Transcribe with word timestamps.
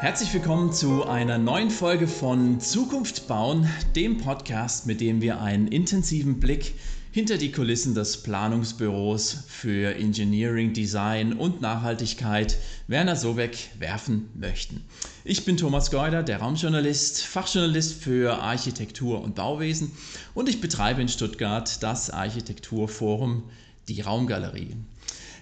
Herzlich 0.00 0.32
willkommen 0.32 0.72
zu 0.72 1.06
einer 1.06 1.38
neuen 1.38 1.70
Folge 1.70 2.06
von 2.06 2.60
Zukunft 2.60 3.26
bauen, 3.26 3.68
dem 3.96 4.18
Podcast, 4.18 4.86
mit 4.86 5.00
dem 5.00 5.20
wir 5.20 5.40
einen 5.40 5.66
intensiven 5.66 6.38
Blick 6.38 6.74
hinter 7.10 7.36
die 7.36 7.50
Kulissen 7.50 7.96
des 7.96 8.22
Planungsbüros 8.22 9.46
für 9.48 9.96
Engineering, 9.96 10.72
Design 10.72 11.32
und 11.32 11.60
Nachhaltigkeit 11.60 12.58
Werner 12.86 13.16
Sobeck 13.16 13.70
werfen 13.80 14.30
möchten. 14.34 14.84
Ich 15.24 15.44
bin 15.44 15.56
Thomas 15.56 15.90
Geuder, 15.90 16.22
der 16.22 16.38
Raumjournalist, 16.38 17.24
Fachjournalist 17.24 18.00
für 18.00 18.40
Architektur 18.40 19.20
und 19.20 19.34
Bauwesen 19.34 19.90
und 20.32 20.48
ich 20.48 20.60
betreibe 20.60 21.02
in 21.02 21.08
Stuttgart 21.08 21.82
das 21.82 22.10
Architekturforum 22.10 23.42
Die 23.88 24.00
Raumgalerie. 24.02 24.76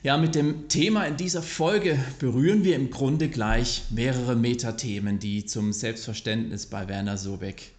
Ja, 0.02 0.18
mit 0.18 0.34
dem 0.34 0.68
Thema 0.68 1.06
in 1.06 1.16
dieser 1.16 1.42
Folge 1.42 1.98
berühren 2.18 2.64
wir 2.64 2.77
im 2.77 2.91
Grunde 2.91 3.28
gleich 3.28 3.84
mehrere 3.91 4.37
Metathemen, 4.37 5.18
die 5.18 5.46
zum 5.46 5.73
Selbstverständnis 5.73 6.66
bei 6.66 6.87
Werner 6.88 7.16
Sobeck 7.16 7.73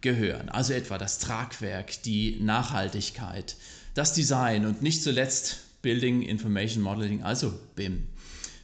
gehören. 0.00 0.48
Also 0.48 0.74
etwa 0.74 0.96
das 0.96 1.18
Tragwerk, 1.18 2.02
die 2.04 2.38
Nachhaltigkeit, 2.40 3.56
das 3.94 4.14
Design 4.14 4.64
und 4.64 4.80
nicht 4.80 5.02
zuletzt 5.02 5.58
Building 5.82 6.22
Information 6.22 6.82
Modeling, 6.82 7.22
also 7.22 7.52
BIM. 7.74 8.04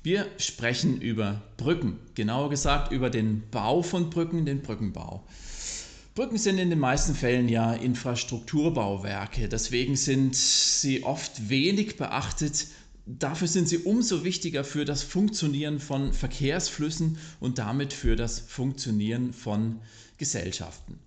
Wir 0.04 0.26
sprechen 0.38 1.00
über 1.00 1.42
Brücken, 1.56 1.98
genauer 2.14 2.50
gesagt 2.50 2.92
über 2.92 3.10
den 3.10 3.42
Bau 3.50 3.82
von 3.82 4.10
Brücken, 4.10 4.46
den 4.46 4.62
Brückenbau. 4.62 5.24
Brücken 6.14 6.38
sind 6.38 6.58
in 6.58 6.70
den 6.70 6.78
meisten 6.78 7.14
Fällen 7.14 7.48
ja 7.48 7.72
Infrastrukturbauwerke, 7.72 9.48
deswegen 9.48 9.96
sind 9.96 10.36
sie 10.36 11.04
oft 11.04 11.48
wenig 11.48 11.96
beachtet 11.96 12.66
Dafür 13.04 13.48
sind 13.48 13.68
sie 13.68 13.78
umso 13.78 14.22
wichtiger 14.22 14.62
für 14.62 14.84
das 14.84 15.02
Funktionieren 15.02 15.80
von 15.80 16.12
Verkehrsflüssen 16.12 17.18
und 17.40 17.58
damit 17.58 17.92
für 17.92 18.14
das 18.14 18.38
Funktionieren 18.38 19.32
von 19.32 19.80
Gesellschaften. 20.18 21.00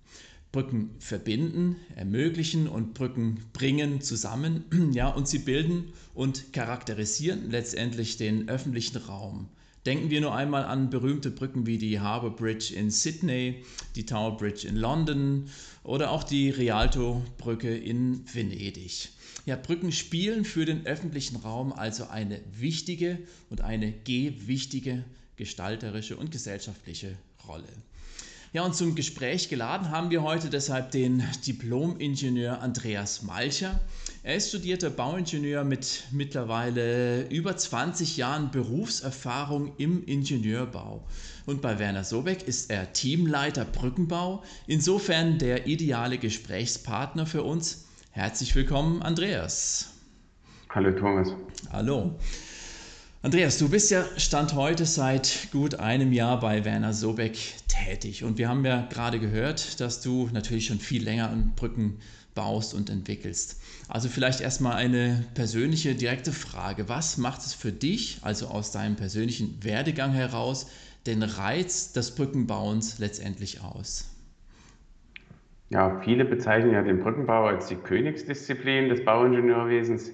Brücken 0.52 0.90
verbinden, 0.98 1.76
ermöglichen 1.94 2.68
und 2.68 2.92
Brücken 2.92 3.40
bringen 3.54 4.02
zusammen, 4.02 4.64
ja, 4.92 5.08
und 5.08 5.26
sie 5.26 5.38
bilden 5.38 5.92
und 6.14 6.52
charakterisieren 6.52 7.50
letztendlich 7.50 8.18
den 8.18 8.48
öffentlichen 8.48 8.98
Raum. 8.98 9.48
Denken 9.86 10.10
wir 10.10 10.20
nur 10.20 10.34
einmal 10.34 10.64
an 10.64 10.90
berühmte 10.90 11.30
Brücken 11.30 11.64
wie 11.64 11.78
die 11.78 12.00
Harbour 12.00 12.34
Bridge 12.34 12.74
in 12.74 12.90
Sydney, 12.90 13.64
die 13.94 14.04
Tower 14.04 14.36
Bridge 14.36 14.66
in 14.66 14.76
London 14.76 15.48
oder 15.82 16.10
auch 16.10 16.24
die 16.24 16.50
Rialto 16.50 17.22
Brücke 17.38 17.74
in 17.74 18.24
Venedig. 18.32 19.10
Ja, 19.46 19.54
Brücken 19.54 19.92
spielen 19.92 20.44
für 20.44 20.64
den 20.64 20.86
öffentlichen 20.86 21.36
Raum 21.36 21.72
also 21.72 22.08
eine 22.08 22.40
wichtige 22.58 23.20
und 23.48 23.60
eine 23.60 23.92
gewichtige 23.92 25.04
gestalterische 25.36 26.16
und 26.16 26.32
gesellschaftliche 26.32 27.16
Rolle. 27.46 27.68
Ja, 28.52 28.64
und 28.64 28.74
zum 28.74 28.96
Gespräch 28.96 29.48
geladen 29.48 29.90
haben 29.90 30.10
wir 30.10 30.22
heute 30.22 30.50
deshalb 30.50 30.90
den 30.90 31.22
Diplom-Ingenieur 31.46 32.60
Andreas 32.60 33.22
Malcher. 33.22 33.78
Er 34.24 34.34
ist 34.34 34.48
studierter 34.48 34.90
Bauingenieur 34.90 35.62
mit 35.62 36.04
mittlerweile 36.10 37.28
über 37.28 37.56
20 37.56 38.16
Jahren 38.16 38.50
Berufserfahrung 38.50 39.76
im 39.76 40.04
Ingenieurbau. 40.06 41.06
Und 41.44 41.62
bei 41.62 41.78
Werner 41.78 42.02
Sobeck 42.02 42.48
ist 42.48 42.68
er 42.68 42.92
Teamleiter 42.92 43.64
Brückenbau, 43.64 44.42
insofern 44.66 45.38
der 45.38 45.68
ideale 45.68 46.18
Gesprächspartner 46.18 47.26
für 47.26 47.44
uns, 47.44 47.85
Herzlich 48.16 48.54
willkommen, 48.54 49.02
Andreas. 49.02 49.90
Hallo 50.70 50.90
Thomas. 50.90 51.28
Hallo. 51.70 52.18
Andreas, 53.20 53.58
du 53.58 53.68
bist 53.68 53.90
ja 53.90 54.06
Stand 54.16 54.54
heute 54.54 54.86
seit 54.86 55.48
gut 55.52 55.74
einem 55.74 56.14
Jahr 56.14 56.40
bei 56.40 56.64
Werner 56.64 56.94
Sobeck 56.94 57.36
tätig. 57.68 58.24
Und 58.24 58.38
wir 58.38 58.48
haben 58.48 58.64
ja 58.64 58.86
gerade 58.86 59.20
gehört, 59.20 59.82
dass 59.82 60.00
du 60.00 60.30
natürlich 60.32 60.64
schon 60.64 60.80
viel 60.80 61.04
länger 61.04 61.28
an 61.28 61.52
Brücken 61.56 61.98
baust 62.34 62.72
und 62.72 62.88
entwickelst. 62.88 63.60
Also 63.86 64.08
vielleicht 64.08 64.40
erstmal 64.40 64.76
eine 64.76 65.26
persönliche, 65.34 65.94
direkte 65.94 66.32
Frage. 66.32 66.88
Was 66.88 67.18
macht 67.18 67.42
es 67.42 67.52
für 67.52 67.70
dich, 67.70 68.20
also 68.22 68.46
aus 68.48 68.70
deinem 68.70 68.96
persönlichen 68.96 69.62
Werdegang 69.62 70.12
heraus, 70.12 70.68
den 71.04 71.22
Reiz 71.22 71.92
des 71.92 72.14
Brückenbauens 72.14 72.98
letztendlich 72.98 73.60
aus? 73.60 74.06
Ja, 75.68 75.98
viele 76.00 76.24
bezeichnen 76.24 76.72
ja 76.72 76.82
den 76.82 77.00
Brückenbau 77.00 77.46
als 77.46 77.66
die 77.66 77.74
Königsdisziplin 77.74 78.88
des 78.88 79.04
Bauingenieurwesens. 79.04 80.12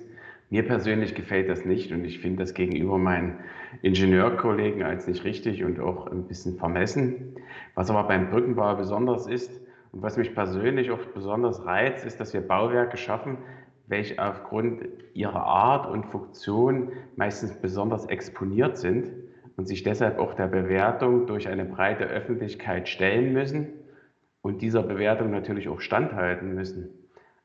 Mir 0.48 0.66
persönlich 0.66 1.14
gefällt 1.14 1.50
das 1.50 1.66
nicht 1.66 1.92
und 1.92 2.04
ich 2.06 2.20
finde 2.20 2.42
das 2.42 2.54
gegenüber 2.54 2.96
meinen 2.96 3.40
Ingenieurkollegen 3.82 4.82
als 4.82 5.06
nicht 5.06 5.24
richtig 5.24 5.62
und 5.62 5.78
auch 5.78 6.06
ein 6.06 6.26
bisschen 6.26 6.56
vermessen. 6.56 7.34
Was 7.74 7.90
aber 7.90 8.04
beim 8.04 8.30
Brückenbau 8.30 8.74
besonders 8.76 9.26
ist 9.26 9.60
und 9.92 10.00
was 10.02 10.16
mich 10.16 10.34
persönlich 10.34 10.90
oft 10.90 11.12
besonders 11.12 11.66
reizt, 11.66 12.06
ist, 12.06 12.18
dass 12.18 12.32
wir 12.32 12.40
Bauwerke 12.40 12.96
schaffen, 12.96 13.36
welche 13.86 14.18
aufgrund 14.22 14.88
ihrer 15.12 15.44
Art 15.44 15.86
und 15.86 16.06
Funktion 16.06 16.92
meistens 17.16 17.54
besonders 17.60 18.06
exponiert 18.06 18.78
sind 18.78 19.10
und 19.58 19.66
sich 19.66 19.82
deshalb 19.82 20.18
auch 20.18 20.32
der 20.32 20.48
Bewertung 20.48 21.26
durch 21.26 21.48
eine 21.48 21.66
breite 21.66 22.04
Öffentlichkeit 22.04 22.88
stellen 22.88 23.34
müssen 23.34 23.81
und 24.42 24.60
dieser 24.60 24.82
Bewertung 24.82 25.30
natürlich 25.30 25.68
auch 25.68 25.80
standhalten 25.80 26.54
müssen. 26.54 26.90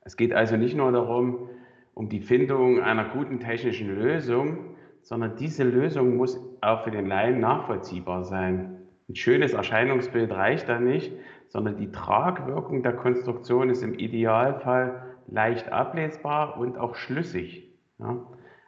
Es 0.01 0.17
geht 0.17 0.33
also 0.33 0.57
nicht 0.57 0.75
nur 0.75 0.91
darum, 0.91 1.49
um 1.93 2.09
die 2.09 2.19
Findung 2.19 2.81
einer 2.81 3.05
guten 3.05 3.39
technischen 3.39 3.87
Lösung, 3.95 4.75
sondern 5.01 5.35
diese 5.37 5.63
Lösung 5.63 6.17
muss 6.17 6.39
auch 6.61 6.83
für 6.83 6.91
den 6.91 7.07
Laien 7.07 7.39
nachvollziehbar 7.39 8.23
sein. 8.23 8.81
Ein 9.09 9.15
schönes 9.15 9.53
Erscheinungsbild 9.53 10.31
reicht 10.31 10.67
da 10.67 10.79
nicht, 10.79 11.13
sondern 11.47 11.77
die 11.77 11.91
Tragwirkung 11.91 12.83
der 12.83 12.93
Konstruktion 12.93 13.69
ist 13.69 13.83
im 13.83 13.93
Idealfall 13.93 15.01
leicht 15.27 15.71
ablesbar 15.71 16.57
und 16.57 16.77
auch 16.77 16.95
schlüssig. 16.95 17.71
Ja. 17.99 18.17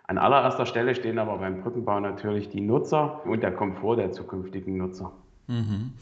An 0.06 0.18
allererster 0.18 0.66
Stelle 0.66 0.96
stehen 0.96 1.20
aber 1.20 1.38
beim 1.38 1.62
Brückenbau 1.62 2.00
natürlich 2.00 2.50
die 2.50 2.62
Nutzer 2.62 3.26
und 3.26 3.44
der 3.44 3.52
Komfort 3.52 3.98
der 3.98 4.12
zukünftigen 4.12 4.78
Nutzer. 4.78 5.12
Mhm. 5.48 5.94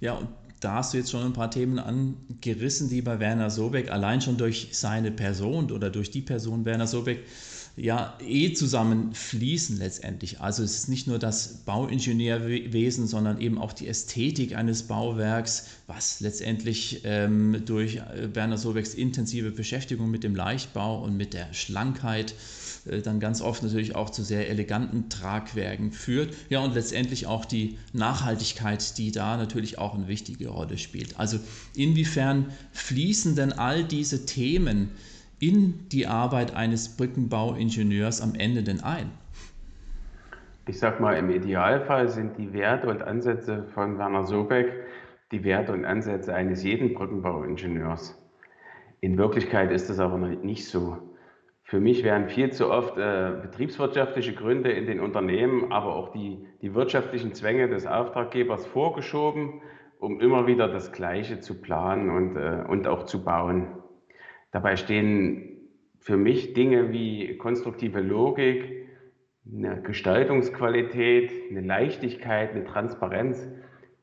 Ja, 0.00 0.14
und 0.14 0.28
da 0.62 0.76
hast 0.76 0.92
du 0.92 0.98
jetzt 0.98 1.10
schon 1.10 1.24
ein 1.24 1.32
paar 1.32 1.50
Themen 1.50 1.78
angerissen, 1.78 2.88
die 2.88 3.02
bei 3.02 3.18
Werner 3.18 3.50
Sobeck 3.50 3.90
allein 3.90 4.20
schon 4.20 4.36
durch 4.36 4.68
seine 4.72 5.10
Person 5.10 5.70
oder 5.72 5.90
durch 5.90 6.10
die 6.10 6.22
Person 6.22 6.64
Werner 6.64 6.86
Sobeck 6.86 7.24
ja 7.76 8.16
eh 8.20 8.52
zusammen 8.52 9.14
fließen 9.14 9.78
letztendlich. 9.78 10.40
Also 10.40 10.62
es 10.62 10.76
ist 10.76 10.88
nicht 10.88 11.06
nur 11.06 11.18
das 11.18 11.64
Bauingenieurwesen, 11.64 13.06
sondern 13.06 13.40
eben 13.40 13.58
auch 13.58 13.72
die 13.72 13.88
Ästhetik 13.88 14.54
eines 14.54 14.84
Bauwerks, 14.84 15.68
was 15.86 16.20
letztendlich 16.20 17.00
ähm, 17.04 17.62
durch 17.64 18.00
Werner 18.34 18.58
Sobecks 18.58 18.94
intensive 18.94 19.50
Beschäftigung 19.50 20.10
mit 20.10 20.22
dem 20.22 20.36
Leichtbau 20.36 21.02
und 21.02 21.16
mit 21.16 21.34
der 21.34 21.52
Schlankheit 21.54 22.32
äh, 22.32 22.34
dann 22.84 23.20
ganz 23.20 23.40
oft 23.40 23.62
natürlich 23.62 23.94
auch 23.94 24.10
zu 24.10 24.22
sehr 24.22 24.50
eleganten 24.50 25.08
Tragwerken 25.08 25.92
führt. 25.92 26.34
Ja, 26.48 26.60
und 26.60 26.74
letztendlich 26.74 27.26
auch 27.26 27.44
die 27.44 27.78
Nachhaltigkeit, 27.92 28.98
die 28.98 29.12
da 29.12 29.36
natürlich 29.36 29.78
auch 29.78 29.94
eine 29.94 30.08
wichtige 30.08 30.48
Rolle 30.48 30.78
spielt. 30.78 31.18
Also 31.18 31.38
inwiefern 31.76 32.46
fließen 32.72 33.36
denn 33.36 33.52
all 33.52 33.84
diese 33.84 34.26
Themen 34.26 34.90
in 35.38 35.88
die 35.88 36.06
Arbeit 36.06 36.54
eines 36.54 36.96
Brückenbauingenieurs 36.96 38.20
am 38.20 38.34
Ende 38.34 38.62
denn 38.62 38.80
ein? 38.80 39.10
Ich 40.68 40.78
sag 40.78 41.00
mal, 41.00 41.16
im 41.16 41.30
Idealfall 41.30 42.08
sind 42.08 42.38
die 42.38 42.52
Werte 42.52 42.86
und 42.86 43.02
Ansätze 43.02 43.64
von 43.74 43.98
Werner 43.98 44.24
Sobeck 44.24 44.72
die 45.32 45.42
Werte 45.42 45.72
und 45.72 45.84
Ansätze 45.84 46.34
eines 46.34 46.62
jeden 46.62 46.94
Brückenbauingenieurs. 46.94 48.16
In 49.00 49.18
Wirklichkeit 49.18 49.72
ist 49.72 49.90
das 49.90 49.98
aber 49.98 50.18
nicht 50.18 50.66
so. 50.66 50.98
Für 51.64 51.80
mich 51.80 52.04
werden 52.04 52.28
viel 52.28 52.52
zu 52.52 52.70
oft 52.70 52.98
äh, 52.98 53.32
betriebswirtschaftliche 53.40 54.34
Gründe 54.34 54.70
in 54.72 54.86
den 54.86 55.00
Unternehmen, 55.00 55.72
aber 55.72 55.94
auch 55.96 56.10
die, 56.12 56.44
die 56.60 56.74
wirtschaftlichen 56.74 57.32
Zwänge 57.34 57.68
des 57.68 57.86
Auftraggebers 57.86 58.66
vorgeschoben, 58.66 59.62
um 59.98 60.20
immer 60.20 60.46
wieder 60.46 60.68
das 60.68 60.92
Gleiche 60.92 61.40
zu 61.40 61.60
planen 61.60 62.10
und, 62.10 62.36
äh, 62.36 62.64
und 62.68 62.86
auch 62.88 63.04
zu 63.04 63.24
bauen. 63.24 63.68
Dabei 64.50 64.76
stehen 64.76 65.52
für 66.00 66.16
mich 66.16 66.52
Dinge 66.52 66.92
wie 66.92 67.38
konstruktive 67.38 68.00
Logik, 68.00 68.88
eine 69.50 69.80
Gestaltungsqualität, 69.82 71.32
eine 71.50 71.60
Leichtigkeit, 71.60 72.50
eine 72.50 72.64
Transparenz 72.64 73.48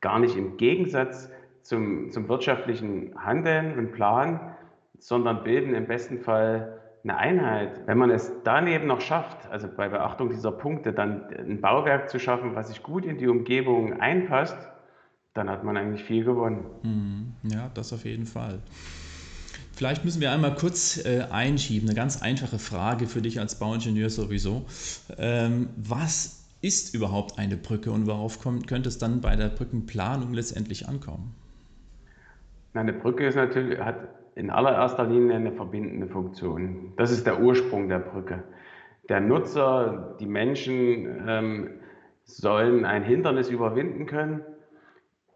gar 0.00 0.18
nicht 0.18 0.36
im 0.36 0.56
Gegensatz 0.56 1.30
zum, 1.62 2.10
zum 2.10 2.28
wirtschaftlichen 2.28 3.14
Handeln 3.22 3.78
und 3.78 3.92
Plan, 3.92 4.56
sondern 4.98 5.44
bilden 5.44 5.74
im 5.74 5.86
besten 5.86 6.18
Fall 6.18 6.80
eine 7.02 7.16
Einheit. 7.16 7.86
Wenn 7.86 7.98
man 7.98 8.10
es 8.10 8.30
daneben 8.44 8.86
noch 8.86 9.00
schafft, 9.00 9.50
also 9.50 9.68
bei 9.74 9.88
Beachtung 9.88 10.30
dieser 10.30 10.52
Punkte, 10.52 10.92
dann 10.92 11.24
ein 11.38 11.60
Bauwerk 11.60 12.10
zu 12.10 12.18
schaffen, 12.18 12.54
was 12.54 12.68
sich 12.68 12.82
gut 12.82 13.04
in 13.04 13.18
die 13.18 13.28
Umgebung 13.28 14.00
einpasst, 14.00 14.58
dann 15.34 15.48
hat 15.48 15.64
man 15.64 15.76
eigentlich 15.76 16.04
viel 16.04 16.24
gewonnen. 16.24 16.64
Mhm. 16.82 17.34
Ja, 17.50 17.70
das 17.74 17.92
auf 17.92 18.04
jeden 18.04 18.26
Fall. 18.26 18.60
Vielleicht 19.72 20.04
müssen 20.04 20.20
wir 20.20 20.30
einmal 20.30 20.54
kurz 20.54 21.02
äh, 21.06 21.22
einschieben, 21.30 21.88
eine 21.88 21.96
ganz 21.96 22.20
einfache 22.20 22.58
Frage 22.58 23.06
für 23.06 23.22
dich 23.22 23.40
als 23.40 23.58
Bauingenieur 23.58 24.10
sowieso. 24.10 24.66
Ähm, 25.16 25.70
was 25.76 26.44
ist 26.60 26.94
überhaupt 26.94 27.38
eine 27.38 27.56
Brücke 27.56 27.90
und 27.90 28.06
worauf 28.06 28.40
kommt, 28.40 28.66
könnte 28.66 28.90
es 28.90 28.98
dann 28.98 29.22
bei 29.22 29.36
der 29.36 29.48
Brückenplanung 29.48 30.34
letztendlich 30.34 30.86
ankommen? 30.88 31.34
Eine 32.74 32.92
Brücke 32.92 33.26
ist 33.26 33.36
natürlich, 33.36 33.78
hat 33.78 33.96
in 34.40 34.48
allererster 34.48 35.04
Linie 35.04 35.36
eine 35.36 35.52
verbindende 35.52 36.06
Funktion. 36.06 36.94
Das 36.96 37.10
ist 37.10 37.26
der 37.26 37.40
Ursprung 37.42 37.90
der 37.90 37.98
Brücke. 37.98 38.42
Der 39.10 39.20
Nutzer, 39.20 40.16
die 40.18 40.26
Menschen 40.26 41.24
ähm, 41.28 41.70
sollen 42.24 42.86
ein 42.86 43.02
Hindernis 43.02 43.50
überwinden 43.50 44.06
können 44.06 44.40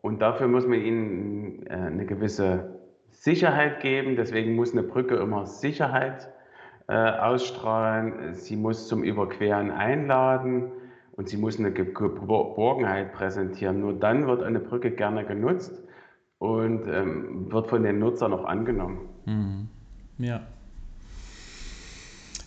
und 0.01 0.23
dafür 0.23 0.49
muss 0.49 0.67
man 0.67 0.81
ihnen 0.81 1.67
äh, 1.67 1.75
eine 1.75 2.07
gewisse 2.07 2.81
Sicherheit 3.11 3.81
geben. 3.81 4.17
Deswegen 4.17 4.55
muss 4.55 4.73
eine 4.73 4.83
Brücke 4.83 5.17
immer 5.17 5.45
Sicherheit 5.45 6.33
äh, 6.89 6.95
ausstrahlen. 6.95 8.33
Sie 8.33 8.57
muss 8.57 8.89
zum 8.89 9.05
Überqueren 9.05 9.71
einladen 9.71 10.73
und 11.13 11.29
sie 11.29 11.37
muss 11.37 11.59
eine 11.59 11.73
Geborgenheit 11.73 13.13
präsentieren. 13.13 13.81
Nur 13.81 13.93
dann 13.93 14.27
wird 14.27 14.43
eine 14.43 14.61
Brücke 14.61 14.93
gerne 14.93 15.27
genutzt 15.27 15.84
und 16.39 16.87
ähm, 16.87 17.51
wird 17.51 17.69
von 17.69 17.83
den 17.83 17.99
Nutzern 17.99 18.33
auch 18.33 18.45
angenommen. 18.45 19.09
Mhm. 19.27 19.69
Ja. 20.19 20.47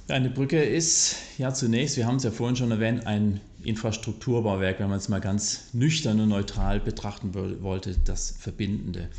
Eine 0.10 0.30
Brücke 0.30 0.64
ist 0.64 1.18
ja 1.38 1.54
zunächst, 1.54 1.98
wir 1.98 2.08
haben 2.08 2.16
es 2.16 2.24
ja 2.24 2.32
vorhin 2.32 2.56
schon 2.56 2.72
erwähnt, 2.72 3.06
ein 3.06 3.42
Infrastrukturbauwerk, 3.64 4.80
wenn 4.80 4.90
man 4.90 5.00
es 5.00 5.10
mal 5.10 5.20
ganz 5.20 5.74
nüchtern 5.74 6.22
und 6.22 6.30
neutral 6.30 6.80
betrachten 6.80 7.34
wollte, 7.62 7.98
das 8.06 8.32
Verbindende. 8.32 9.10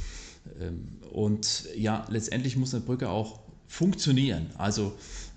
Ähm, 0.61 0.89
und 1.13 1.69
ja, 1.77 2.07
letztendlich 2.09 2.57
muss 2.57 2.75
eine 2.75 2.85
Brücke 2.85 3.11
auch 3.11 3.41
funktionieren. 3.67 4.47
Also 4.57 4.95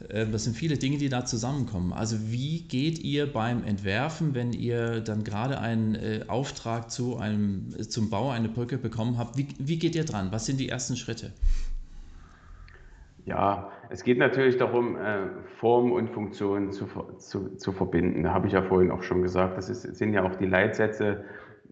das 0.09 0.44
sind 0.44 0.56
viele 0.56 0.77
Dinge, 0.77 0.98
die 0.98 1.09
da 1.09 1.25
zusammenkommen. 1.25 1.94
Also 1.94 2.18
wie 2.31 2.62
geht 2.62 3.00
ihr 3.00 3.31
beim 3.31 3.63
Entwerfen, 3.63 4.36
wenn 4.36 4.53
ihr 4.53 5.01
dann 5.01 5.24
gerade 5.24 5.59
einen 5.59 5.95
äh, 5.95 6.25
Auftrag 6.27 6.89
zu 6.92 7.18
einem, 7.18 7.69
zum 7.89 8.09
Bau 8.09 8.30
einer 8.30 8.48
Brücke 8.48 8.77
bekommen 8.77 9.18
habt, 9.18 9.38
wie, 9.38 9.48
wie 9.59 9.77
geht 9.77 9.95
ihr 9.95 10.06
dran? 10.06 10.30
Was 10.31 10.45
sind 10.45 10.59
die 10.59 10.69
ersten 10.69 10.95
Schritte? 10.95 11.31
Ja, 13.25 13.71
es 13.89 14.03
geht 14.03 14.18
natürlich 14.18 14.57
darum, 14.57 14.95
äh, 14.95 15.27
Form 15.59 15.92
und 15.92 16.09
Funktion 16.09 16.71
zu, 16.71 16.88
zu, 17.18 17.56
zu 17.56 17.71
verbinden. 17.71 18.24
Da 18.24 18.33
habe 18.33 18.48
ich 18.48 18.53
ja 18.53 18.63
vorhin 18.63 18.89
auch 18.92 19.03
schon 19.03 19.21
gesagt, 19.21 19.57
das 19.57 19.69
ist, 19.69 19.83
sind 19.83 20.13
ja 20.13 20.24
auch 20.24 20.36
die 20.36 20.48
Leitsätze 20.48 21.24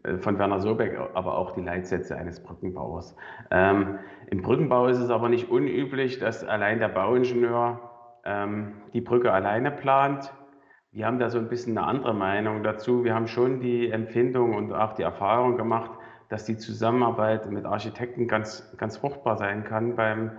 äh, 0.04 0.18
von 0.18 0.38
Werner 0.38 0.60
Sobeck, 0.60 0.98
aber 1.14 1.38
auch 1.38 1.54
die 1.54 1.62
Leitsätze 1.62 2.16
eines 2.16 2.42
Brückenbauers. 2.42 3.16
Ähm, 3.50 3.98
Im 4.28 4.42
Brückenbau 4.42 4.88
ist 4.88 5.00
es 5.00 5.10
aber 5.10 5.30
nicht 5.30 5.50
unüblich, 5.50 6.20
dass 6.20 6.44
allein 6.44 6.80
der 6.80 6.90
Bauingenieur 6.90 7.89
ähm, 8.30 8.74
die 8.94 9.02
Brücke 9.02 9.32
alleine 9.32 9.72
plant. 9.72 10.32
Wir 10.92 11.08
haben 11.08 11.20
da 11.20 11.30
so 11.30 11.40
ein 11.40 11.50
bisschen 11.50 11.78
eine 11.78 11.88
andere 11.88 12.14
Meinung 12.14 12.64
dazu. 12.64 13.04
Wir 13.04 13.16
haben 13.16 13.28
schon 13.28 13.60
die 13.60 13.90
Empfindung 13.90 14.56
und 14.56 14.72
auch 14.72 14.94
die 14.94 15.04
Erfahrung 15.04 15.58
gemacht, 15.58 15.92
dass 16.30 16.46
die 16.46 16.58
Zusammenarbeit 16.58 17.50
mit 17.50 17.66
Architekten 17.66 18.28
ganz, 18.28 18.76
ganz 18.78 18.98
fruchtbar 18.98 19.38
sein 19.38 19.64
kann, 19.64 19.96
beim, 19.96 20.32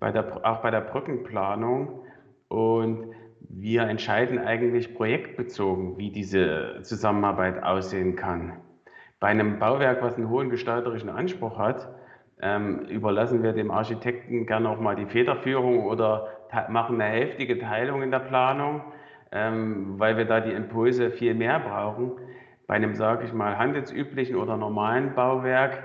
bei 0.00 0.10
der, 0.10 0.44
auch 0.44 0.60
bei 0.60 0.70
der 0.70 0.80
Brückenplanung. 0.80 2.00
Und 2.48 3.12
wir 3.40 3.82
entscheiden 3.82 4.38
eigentlich 4.38 4.94
projektbezogen, 4.94 5.98
wie 5.98 6.10
diese 6.10 6.80
Zusammenarbeit 6.82 7.62
aussehen 7.62 8.16
kann. 8.16 8.54
Bei 9.20 9.28
einem 9.28 9.60
Bauwerk, 9.60 10.02
was 10.02 10.16
einen 10.16 10.28
hohen 10.28 10.50
gestalterischen 10.50 11.10
Anspruch 11.10 11.58
hat, 11.58 11.88
ähm, 12.40 12.80
überlassen 12.80 13.42
wir 13.42 13.52
dem 13.52 13.70
Architekten 13.70 14.46
gerne 14.46 14.68
auch 14.68 14.80
mal 14.80 14.96
die 14.96 15.06
Federführung 15.06 15.86
oder 15.86 16.28
machen 16.68 17.00
eine 17.00 17.10
hälftige 17.10 17.58
Teilung 17.58 18.02
in 18.02 18.10
der 18.10 18.20
Planung, 18.20 18.82
ähm, 19.32 19.98
weil 19.98 20.16
wir 20.16 20.24
da 20.24 20.40
die 20.40 20.52
Impulse 20.52 21.10
viel 21.10 21.34
mehr 21.34 21.60
brauchen. 21.60 22.12
Bei 22.66 22.74
einem, 22.74 22.94
sage 22.94 23.24
ich 23.24 23.32
mal, 23.32 23.58
handelsüblichen 23.58 24.36
oder 24.36 24.56
normalen 24.56 25.14
Bauwerk 25.14 25.82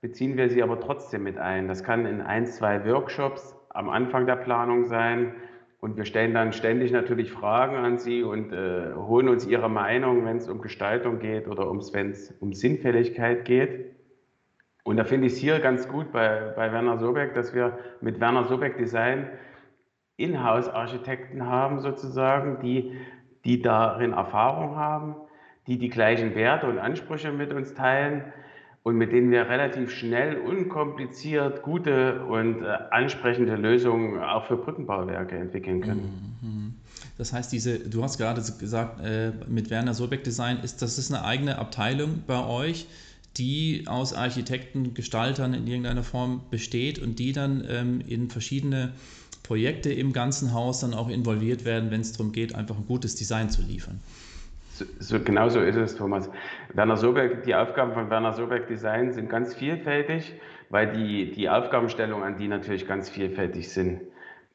beziehen 0.00 0.36
wir 0.36 0.48
sie 0.48 0.62
aber 0.62 0.80
trotzdem 0.80 1.24
mit 1.24 1.38
ein. 1.38 1.68
Das 1.68 1.84
kann 1.84 2.06
in 2.06 2.20
ein, 2.20 2.46
zwei 2.46 2.84
Workshops 2.86 3.56
am 3.70 3.88
Anfang 3.88 4.26
der 4.26 4.36
Planung 4.36 4.84
sein 4.84 5.34
und 5.80 5.96
wir 5.96 6.04
stellen 6.04 6.34
dann 6.34 6.52
ständig 6.52 6.92
natürlich 6.92 7.32
Fragen 7.32 7.76
an 7.76 7.98
Sie 7.98 8.22
und 8.22 8.52
äh, 8.52 8.92
holen 8.94 9.28
uns 9.28 9.46
Ihre 9.46 9.70
Meinung, 9.70 10.26
wenn 10.26 10.36
es 10.36 10.48
um 10.48 10.60
Gestaltung 10.60 11.18
geht 11.20 11.48
oder 11.48 11.70
wenn 11.70 12.10
es 12.10 12.32
um 12.40 12.52
Sinnfälligkeit 12.52 13.46
geht. 13.46 13.96
Und 14.84 14.98
da 14.98 15.04
finde 15.04 15.26
ich 15.26 15.34
es 15.34 15.38
hier 15.38 15.58
ganz 15.60 15.88
gut 15.88 16.12
bei, 16.12 16.52
bei 16.54 16.70
Werner 16.72 16.98
Sobeck, 16.98 17.34
dass 17.34 17.54
wir 17.54 17.78
mit 18.02 18.20
Werner 18.20 18.44
Sobeck 18.44 18.76
Design 18.76 19.30
Inhouse-Architekten 20.20 21.46
haben, 21.46 21.80
sozusagen, 21.80 22.58
die, 22.60 22.92
die 23.44 23.62
darin 23.62 24.12
Erfahrung 24.12 24.76
haben, 24.76 25.16
die 25.66 25.78
die 25.78 25.88
gleichen 25.88 26.34
Werte 26.34 26.66
und 26.66 26.78
Ansprüche 26.78 27.32
mit 27.32 27.52
uns 27.52 27.74
teilen 27.74 28.24
und 28.82 28.96
mit 28.96 29.12
denen 29.12 29.30
wir 29.30 29.48
relativ 29.48 29.90
schnell, 29.90 30.36
unkompliziert, 30.38 31.62
gute 31.62 32.24
und 32.24 32.62
äh, 32.62 32.66
ansprechende 32.90 33.56
Lösungen 33.56 34.22
auch 34.22 34.46
für 34.46 34.56
Brückenbauwerke 34.56 35.36
entwickeln 35.36 35.82
können. 35.82 36.38
Mhm. 36.42 36.74
Das 37.18 37.34
heißt, 37.34 37.52
diese, 37.52 37.78
du 37.78 38.02
hast 38.02 38.16
gerade 38.16 38.40
gesagt, 38.58 39.04
äh, 39.04 39.32
mit 39.46 39.70
Werner 39.70 39.92
Solbeck 39.92 40.24
Design, 40.24 40.58
ist 40.62 40.80
das 40.80 40.96
ist 40.96 41.12
eine 41.12 41.24
eigene 41.24 41.58
Abteilung 41.58 42.24
bei 42.26 42.42
euch, 42.42 42.86
die 43.36 43.84
aus 43.86 44.14
Architekten, 44.14 44.94
Gestaltern 44.94 45.54
in 45.54 45.66
irgendeiner 45.66 46.02
Form 46.02 46.40
besteht 46.50 46.98
und 46.98 47.18
die 47.18 47.32
dann 47.32 47.64
ähm, 47.68 48.00
in 48.06 48.30
verschiedene 48.30 48.92
Projekte 49.50 49.92
im 49.92 50.12
ganzen 50.12 50.54
Haus 50.54 50.78
dann 50.78 50.94
auch 50.94 51.08
involviert 51.08 51.64
werden, 51.64 51.90
wenn 51.90 52.02
es 52.02 52.12
darum 52.12 52.30
geht, 52.30 52.54
einfach 52.54 52.76
ein 52.76 52.86
gutes 52.86 53.16
Design 53.16 53.50
zu 53.50 53.62
liefern. 53.62 53.98
So, 54.74 54.84
so, 55.00 55.18
genau 55.18 55.48
so 55.48 55.58
ist 55.58 55.74
es, 55.74 55.96
Thomas. 55.96 56.30
Werner 56.72 56.96
Soberg, 56.96 57.42
die 57.42 57.56
Aufgaben 57.56 57.92
von 57.92 58.08
Werner 58.10 58.32
Soberg 58.32 58.68
Design 58.68 59.12
sind 59.12 59.28
ganz 59.28 59.52
vielfältig, 59.56 60.34
weil 60.68 60.92
die, 60.92 61.32
die 61.32 61.48
Aufgabenstellungen 61.50 62.22
an 62.22 62.38
die 62.38 62.46
natürlich 62.46 62.86
ganz 62.86 63.10
vielfältig 63.10 63.72
sind. 63.72 64.02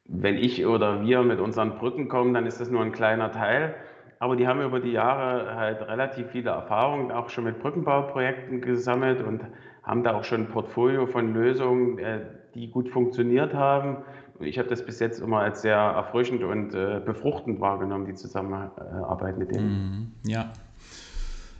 Wenn 0.06 0.38
ich 0.38 0.64
oder 0.64 1.02
wir 1.02 1.22
mit 1.24 1.40
unseren 1.40 1.76
Brücken 1.76 2.08
kommen, 2.08 2.32
dann 2.32 2.46
ist 2.46 2.62
das 2.62 2.70
nur 2.70 2.80
ein 2.80 2.92
kleiner 2.92 3.30
Teil. 3.30 3.74
Aber 4.18 4.34
die 4.34 4.48
haben 4.48 4.62
über 4.62 4.80
die 4.80 4.92
Jahre 4.92 5.56
halt 5.56 5.82
relativ 5.82 6.28
viele 6.28 6.52
Erfahrungen, 6.52 7.12
auch 7.12 7.28
schon 7.28 7.44
mit 7.44 7.58
Brückenbauprojekten 7.58 8.62
gesammelt 8.62 9.22
und 9.22 9.42
haben 9.82 10.02
da 10.04 10.14
auch 10.14 10.24
schon 10.24 10.44
ein 10.44 10.48
Portfolio 10.48 11.06
von 11.06 11.34
Lösungen, 11.34 11.98
äh, 11.98 12.20
die 12.54 12.70
gut 12.70 12.88
funktioniert 12.88 13.52
haben 13.52 13.98
ich 14.40 14.58
habe 14.58 14.68
das 14.68 14.84
bis 14.84 14.98
jetzt 14.98 15.20
immer 15.20 15.40
als 15.40 15.62
sehr 15.62 15.76
erfrischend 15.76 16.42
und 16.42 16.74
äh, 16.74 17.00
befruchtend 17.04 17.60
wahrgenommen, 17.60 18.06
die 18.06 18.14
Zusammenarbeit 18.14 19.38
mit 19.38 19.50
denen. 19.50 20.12
Mhm, 20.22 20.30
ja. 20.30 20.52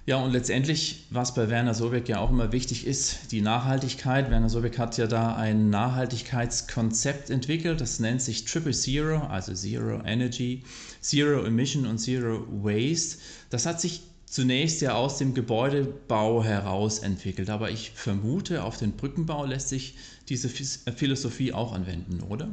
Ja, 0.07 0.19
und 0.19 0.33
letztendlich, 0.33 1.09
was 1.11 1.35
bei 1.35 1.51
Werner 1.51 1.75
Sobeck 1.75 2.09
ja 2.09 2.21
auch 2.21 2.31
immer 2.31 2.53
wichtig 2.53 2.87
ist, 2.87 3.33
die 3.33 3.41
Nachhaltigkeit. 3.41 4.31
Werner 4.31 4.49
Sobeck 4.49 4.79
hat 4.79 4.97
ja 4.99 5.09
da 5.09 5.35
ein 5.35 5.69
Nachhaltigkeitskonzept 5.69 7.29
entwickelt, 7.29 7.81
das 7.81 7.99
nennt 7.99 8.23
sich 8.23 8.45
Triple 8.45 8.71
Zero, 8.71 9.27
also 9.27 9.53
Zero 9.53 10.01
Energy, 10.05 10.63
Zero 11.01 11.45
Emission 11.45 11.87
und 11.87 11.99
Zero 11.99 12.47
Waste. 12.63 13.19
Das 13.51 13.67
hat 13.67 13.81
sich 13.81 14.03
zunächst 14.27 14.81
ja 14.81 14.95
aus 14.95 15.19
dem 15.19 15.35
Gebäudebau 15.35 16.45
heraus 16.45 17.01
entwickelt, 17.01 17.51
aber 17.51 17.71
ich 17.71 17.91
vermute, 17.91 18.63
auf 18.63 18.77
den 18.77 18.93
Brückenbau 18.93 19.45
lässt 19.45 19.71
sich 19.71 19.97
diese 20.29 20.49
Philosophie 20.49 21.53
auch 21.53 21.75
anwenden, 21.75 22.23
oder? 22.29 22.49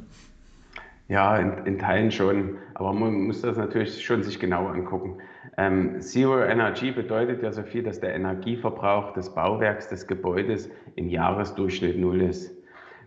Ja, 1.09 1.37
in, 1.37 1.65
in, 1.65 1.79
Teilen 1.79 2.11
schon, 2.11 2.57
aber 2.75 2.93
man 2.93 3.13
muss 3.25 3.41
das 3.41 3.57
natürlich 3.57 4.03
schon 4.03 4.23
sich 4.23 4.39
genau 4.39 4.67
angucken. 4.67 5.17
Ähm, 5.57 5.99
Zero 5.99 6.41
Energy 6.41 6.91
bedeutet 6.91 7.43
ja 7.43 7.51
so 7.51 7.61
viel, 7.61 7.83
dass 7.83 7.99
der 7.99 8.15
Energieverbrauch 8.15 9.13
des 9.13 9.33
Bauwerks, 9.33 9.89
des 9.89 10.07
Gebäudes 10.07 10.69
im 10.95 11.09
Jahresdurchschnitt 11.09 11.99
null 11.99 12.21
ist. 12.21 12.51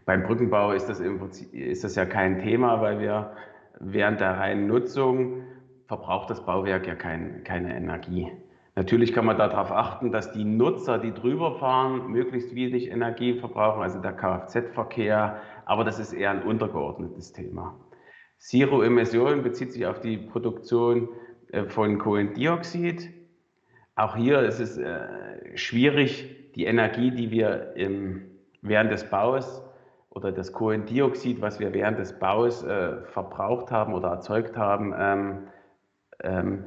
Beim 0.05 0.23
Brückenbau 0.23 0.73
ist 0.73 0.87
das, 0.87 1.01
Prinzip, 1.01 1.53
ist 1.53 1.85
das 1.85 1.97
ja 1.97 2.05
kein 2.05 2.41
Thema, 2.41 2.81
weil 2.81 3.01
wir 3.01 3.33
während 3.81 4.21
der 4.21 4.39
reinen 4.39 4.67
Nutzung 4.67 5.43
verbraucht 5.87 6.31
das 6.31 6.45
Bauwerk 6.45 6.87
ja 6.87 6.95
kein, 6.95 7.43
keine 7.45 7.75
Energie. 7.77 8.31
Natürlich 8.77 9.15
kann 9.15 9.25
man 9.25 9.39
darauf 9.39 9.73
achten, 9.73 10.13
dass 10.13 10.33
die 10.33 10.45
Nutzer, 10.45 10.99
die 10.99 11.15
drüber 11.15 11.59
fahren, 11.59 12.09
möglichst 12.09 12.55
wenig 12.55 12.91
Energie 12.91 13.33
verbrauchen, 13.39 13.83
also 13.83 14.01
der 14.01 14.13
Kfz-Verkehr, 14.13 15.41
aber 15.65 15.83
das 15.83 15.99
ist 15.99 16.13
eher 16.13 16.31
ein 16.31 16.43
untergeordnetes 16.43 17.33
Thema. 17.33 17.75
Zero-Emission 18.37 19.43
bezieht 19.43 19.73
sich 19.73 19.87
auf 19.87 20.01
die 20.01 20.19
Produktion 20.19 21.09
äh, 21.53 21.65
von 21.65 21.99
Kohlendioxid. 21.99 23.11
Auch 23.95 24.15
hier 24.15 24.41
ist 24.41 24.61
es 24.61 24.77
äh, 24.77 25.57
schwierig, 25.57 26.53
die 26.55 26.67
Energie, 26.67 27.11
die 27.11 27.31
wir 27.31 27.75
während 28.63 28.91
des 28.91 29.09
Baus 29.09 29.63
oder 30.11 30.33
das 30.33 30.53
Kohlendioxid, 30.53 31.41
was 31.41 31.61
wir 31.61 31.73
während 31.73 31.99
des 31.99 32.19
Baus 32.19 32.63
äh, 32.63 33.03
verbraucht 33.05 33.71
haben 33.71 33.95
oder 33.95 34.09
erzeugt 34.09 34.57
haben, 34.57 34.95
ähm, 34.99 35.49
ähm, 36.23 36.65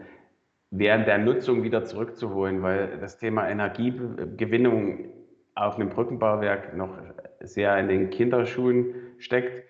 während 0.72 1.08
der 1.08 1.18
Nutzung 1.18 1.64
wieder 1.64 1.84
zurückzuholen, 1.84 2.62
weil 2.62 3.00
das 3.00 3.18
Thema 3.18 3.50
Energiegewinnung 3.50 5.10
auf 5.56 5.76
einem 5.76 5.90
Brückenbauwerk 5.90 6.76
noch 6.76 6.96
sehr 7.42 7.78
in 7.80 7.88
den 7.88 8.10
Kinderschuhen 8.10 8.94
steckt. 9.18 9.64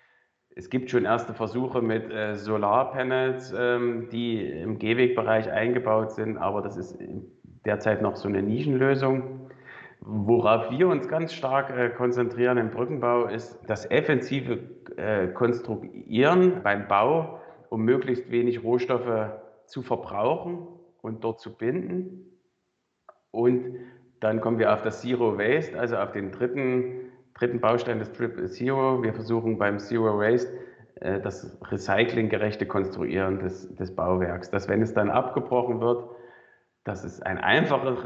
Es 0.56 0.70
gibt 0.70 0.90
schon 0.90 1.06
erste 1.06 1.34
Versuche 1.34 1.82
mit 1.82 2.12
äh, 2.12 2.36
Solarpanels, 2.36 3.54
ähm, 3.58 4.10
die 4.12 4.46
im 4.46 4.78
Gehwegbereich 4.78 5.50
eingebaut 5.50 6.12
sind, 6.12 6.38
aber 6.38 6.62
das 6.62 6.76
ist 6.76 6.98
derzeit 7.66 8.02
noch 8.02 8.18
so 8.18 8.28
eine 8.28 8.42
Nischenlösung. 8.42 9.50
Worauf 10.02 10.72
wir 10.72 10.88
uns 10.88 11.08
ganz 11.08 11.34
stark 11.34 11.70
äh, 11.70 11.90
konzentrieren 11.90 12.58
im 12.58 12.72
Brückenbau, 12.72 13.26
ist 13.26 13.60
das 13.68 13.90
effektive 13.90 14.60
äh, 14.98 15.28
Konstruieren 15.28 16.62
beim 16.62 16.88
Bau, 16.88 17.40
um 17.70 17.84
möglichst 17.84 18.30
wenig 18.30 18.64
Rohstoffe 18.64 19.32
zu 19.66 19.82
verbrauchen 19.82 20.68
und 21.02 21.24
dort 21.24 21.40
zu 21.40 21.56
binden. 21.56 22.26
Und 23.32 23.76
dann 24.20 24.42
kommen 24.42 24.60
wir 24.60 24.74
auf 24.74 24.82
das 24.82 25.02
Zero 25.02 25.38
Waste, 25.38 25.80
also 25.80 25.98
auf 25.98 26.12
den 26.12 26.32
dritten, 26.32 27.12
dritten 27.34 27.60
Baustein 27.60 28.00
des 28.00 28.12
Triple 28.12 28.50
Zero. 28.50 29.02
Wir 29.04 29.14
versuchen 29.14 29.58
beim 29.58 29.80
Zero 29.80 30.20
Waste 30.20 30.52
äh, 30.96 31.22
das 31.22 31.58
recyclinggerechte 31.72 32.66
Konstruieren 32.66 33.40
des, 33.40 33.74
des 33.76 33.96
Bauwerks, 33.96 34.50
dass 34.50 34.68
wenn 34.68 34.82
es 34.82 34.94
dann 34.94 35.10
abgebrochen 35.10 35.80
wird, 35.80 36.10
dass 36.84 37.04
es 37.04 37.22
ein 37.22 37.38
einfaches 37.38 38.04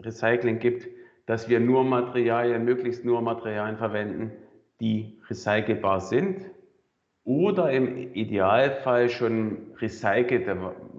Recycling 0.00 0.58
gibt, 0.58 0.88
dass 1.26 1.48
wir 1.48 1.60
nur 1.60 1.84
Materialien, 1.84 2.64
möglichst 2.64 3.04
nur 3.04 3.22
Materialien 3.22 3.76
verwenden, 3.76 4.32
die 4.80 5.20
recycelbar 5.28 6.00
sind 6.00 6.50
oder 7.24 7.70
im 7.70 8.12
Idealfall 8.14 9.08
schon 9.08 9.58
recycelte 9.80 10.56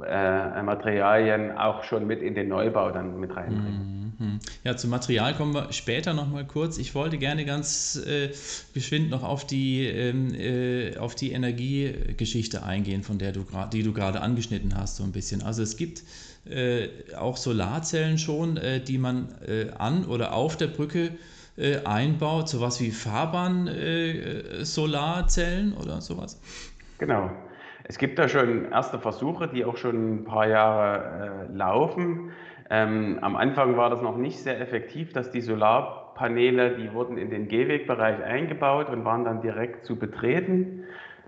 äh, 0.08 0.64
Materialien 0.64 1.52
auch 1.52 1.84
schon 1.84 2.08
mit 2.08 2.22
in 2.22 2.34
den 2.34 2.48
Neubau 2.48 2.92
dann 2.92 3.20
mit 3.20 3.36
reinbringen. 3.36 4.16
Mhm. 4.18 4.40
Ja, 4.64 4.78
zum 4.78 4.90
Material 4.90 5.34
kommen 5.34 5.54
wir 5.54 5.74
später 5.74 6.14
nochmal 6.14 6.46
kurz. 6.46 6.78
Ich 6.78 6.96
wollte 6.96 7.18
gerne 7.18 7.44
ganz 7.44 8.02
äh, 8.08 8.30
geschwind 8.74 9.10
noch 9.10 9.24
auf 9.24 9.46
die, 9.46 9.86
ähm, 9.86 10.34
äh, 10.34 10.92
die 11.20 11.32
Energiegeschichte 11.32 12.64
eingehen, 12.64 13.04
von 13.04 13.18
der 13.18 13.34
du 13.34 13.46
die 13.74 13.84
du 13.84 13.92
gerade 13.92 14.22
angeschnitten 14.22 14.78
hast, 14.78 14.98
so 14.98 15.04
ein 15.04 15.12
bisschen. 15.12 15.42
Also 15.42 15.62
es 15.62 15.76
gibt 15.76 16.04
äh, 16.46 16.88
auch 17.18 17.36
Solarzellen 17.36 18.18
schon, 18.18 18.58
äh, 18.58 18.82
die 18.82 18.98
man 18.98 19.30
äh, 19.46 19.72
an 19.78 20.06
oder 20.06 20.34
auf 20.34 20.56
der 20.56 20.68
Brücke 20.68 21.12
einbaut, 21.86 22.50
sowas 22.50 22.82
wie 22.82 22.92
Fahrbahn-Solarzellen 22.92 25.74
oder 25.74 26.02
sowas? 26.02 26.42
Genau. 26.98 27.30
Es 27.86 27.98
gibt 27.98 28.18
da 28.18 28.30
schon 28.30 28.72
erste 28.72 28.98
Versuche, 28.98 29.48
die 29.48 29.66
auch 29.66 29.78
schon 29.78 30.22
ein 30.22 30.24
paar 30.24 30.48
Jahre 30.48 31.48
äh, 31.50 31.54
laufen. 31.54 32.32
Ähm, 32.70 33.20
am 33.22 33.36
Anfang 33.36 33.76
war 33.76 33.90
das 33.90 34.02
noch 34.02 34.18
nicht 34.18 34.40
sehr 34.40 34.62
effektiv, 34.62 35.12
dass 35.12 35.32
die 35.32 35.42
Solarpaneele, 35.42 36.78
die 36.78 36.94
wurden 36.94 37.18
in 37.18 37.30
den 37.30 37.50
Gehwegbereich 37.50 38.24
eingebaut 38.24 38.90
und 38.90 39.04
waren 39.04 39.26
dann 39.26 39.42
direkt 39.42 39.86
zu 39.86 39.98
betreten. 39.98 40.86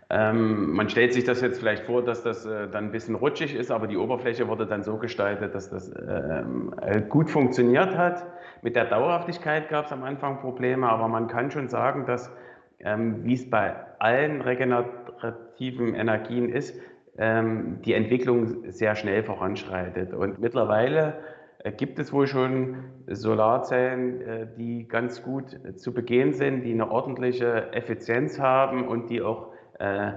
Ähm, 0.09 0.73
man 0.73 0.87
stellt 0.89 1.13
sich 1.13 1.23
das 1.23 1.41
jetzt 1.41 1.59
vielleicht 1.59 1.85
vor, 1.85 2.03
dass 2.03 2.21
das 2.21 2.45
äh, 2.45 2.67
dann 2.69 2.85
ein 2.85 2.91
bisschen 2.91 3.15
rutschig 3.15 3.55
ist, 3.55 3.71
aber 3.71 3.87
die 3.87 3.97
Oberfläche 3.97 4.47
wurde 4.47 4.67
dann 4.67 4.83
so 4.83 4.97
gestaltet, 4.97 5.55
dass 5.55 5.69
das 5.71 5.91
ähm, 5.95 6.75
äh, 6.79 7.01
gut 7.01 7.29
funktioniert 7.31 7.97
hat. 7.97 8.23
Mit 8.61 8.75
der 8.75 8.85
Dauerhaftigkeit 8.85 9.67
gab 9.67 9.85
es 9.85 9.91
am 9.91 10.03
Anfang 10.03 10.39
Probleme, 10.41 10.87
aber 10.87 11.07
man 11.07 11.27
kann 11.27 11.49
schon 11.49 11.69
sagen, 11.69 12.05
dass, 12.05 12.31
ähm, 12.79 13.23
wie 13.23 13.33
es 13.33 13.49
bei 13.49 13.75
allen 13.97 14.41
regenerativen 14.41 15.95
Energien 15.95 16.49
ist, 16.49 16.79
ähm, 17.17 17.79
die 17.83 17.93
Entwicklung 17.93 18.71
sehr 18.71 18.95
schnell 18.95 19.23
voranschreitet. 19.23 20.13
Und 20.13 20.37
mittlerweile 20.39 21.15
äh, 21.63 21.71
gibt 21.71 21.97
es 21.97 22.13
wohl 22.13 22.27
schon 22.27 22.83
Solarzellen, 23.07 24.21
äh, 24.21 24.47
die 24.55 24.87
ganz 24.87 25.23
gut 25.23 25.57
zu 25.77 25.95
begehen 25.95 26.33
sind, 26.33 26.61
die 26.61 26.73
eine 26.73 26.91
ordentliche 26.91 27.73
Effizienz 27.73 28.39
haben 28.39 28.87
und 28.87 29.09
die 29.09 29.23
auch 29.23 29.54
äh, 29.79 30.13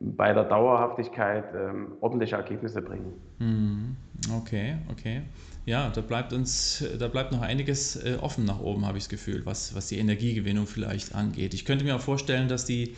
bei 0.00 0.32
der 0.32 0.44
Dauerhaftigkeit 0.44 1.44
ähm, 1.54 1.92
ordentliche 2.00 2.36
Ergebnisse 2.36 2.82
bringen. 2.82 3.12
Mhm. 3.38 3.96
Okay, 4.36 4.76
okay. 4.90 5.22
Ja, 5.64 5.90
da 5.90 6.00
bleibt 6.00 6.32
uns, 6.32 6.84
da 6.98 7.06
bleibt 7.06 7.30
noch 7.30 7.42
einiges 7.42 7.96
äh, 7.96 8.16
offen 8.20 8.44
nach 8.44 8.60
oben, 8.60 8.84
habe 8.84 8.98
ich 8.98 9.04
das 9.04 9.10
Gefühl, 9.10 9.42
was, 9.44 9.76
was 9.76 9.88
die 9.88 9.98
Energiegewinnung 9.98 10.66
vielleicht 10.66 11.14
angeht. 11.14 11.54
Ich 11.54 11.64
könnte 11.64 11.84
mir 11.84 11.94
auch 11.94 12.00
vorstellen, 12.00 12.48
dass, 12.48 12.64
die, 12.64 12.96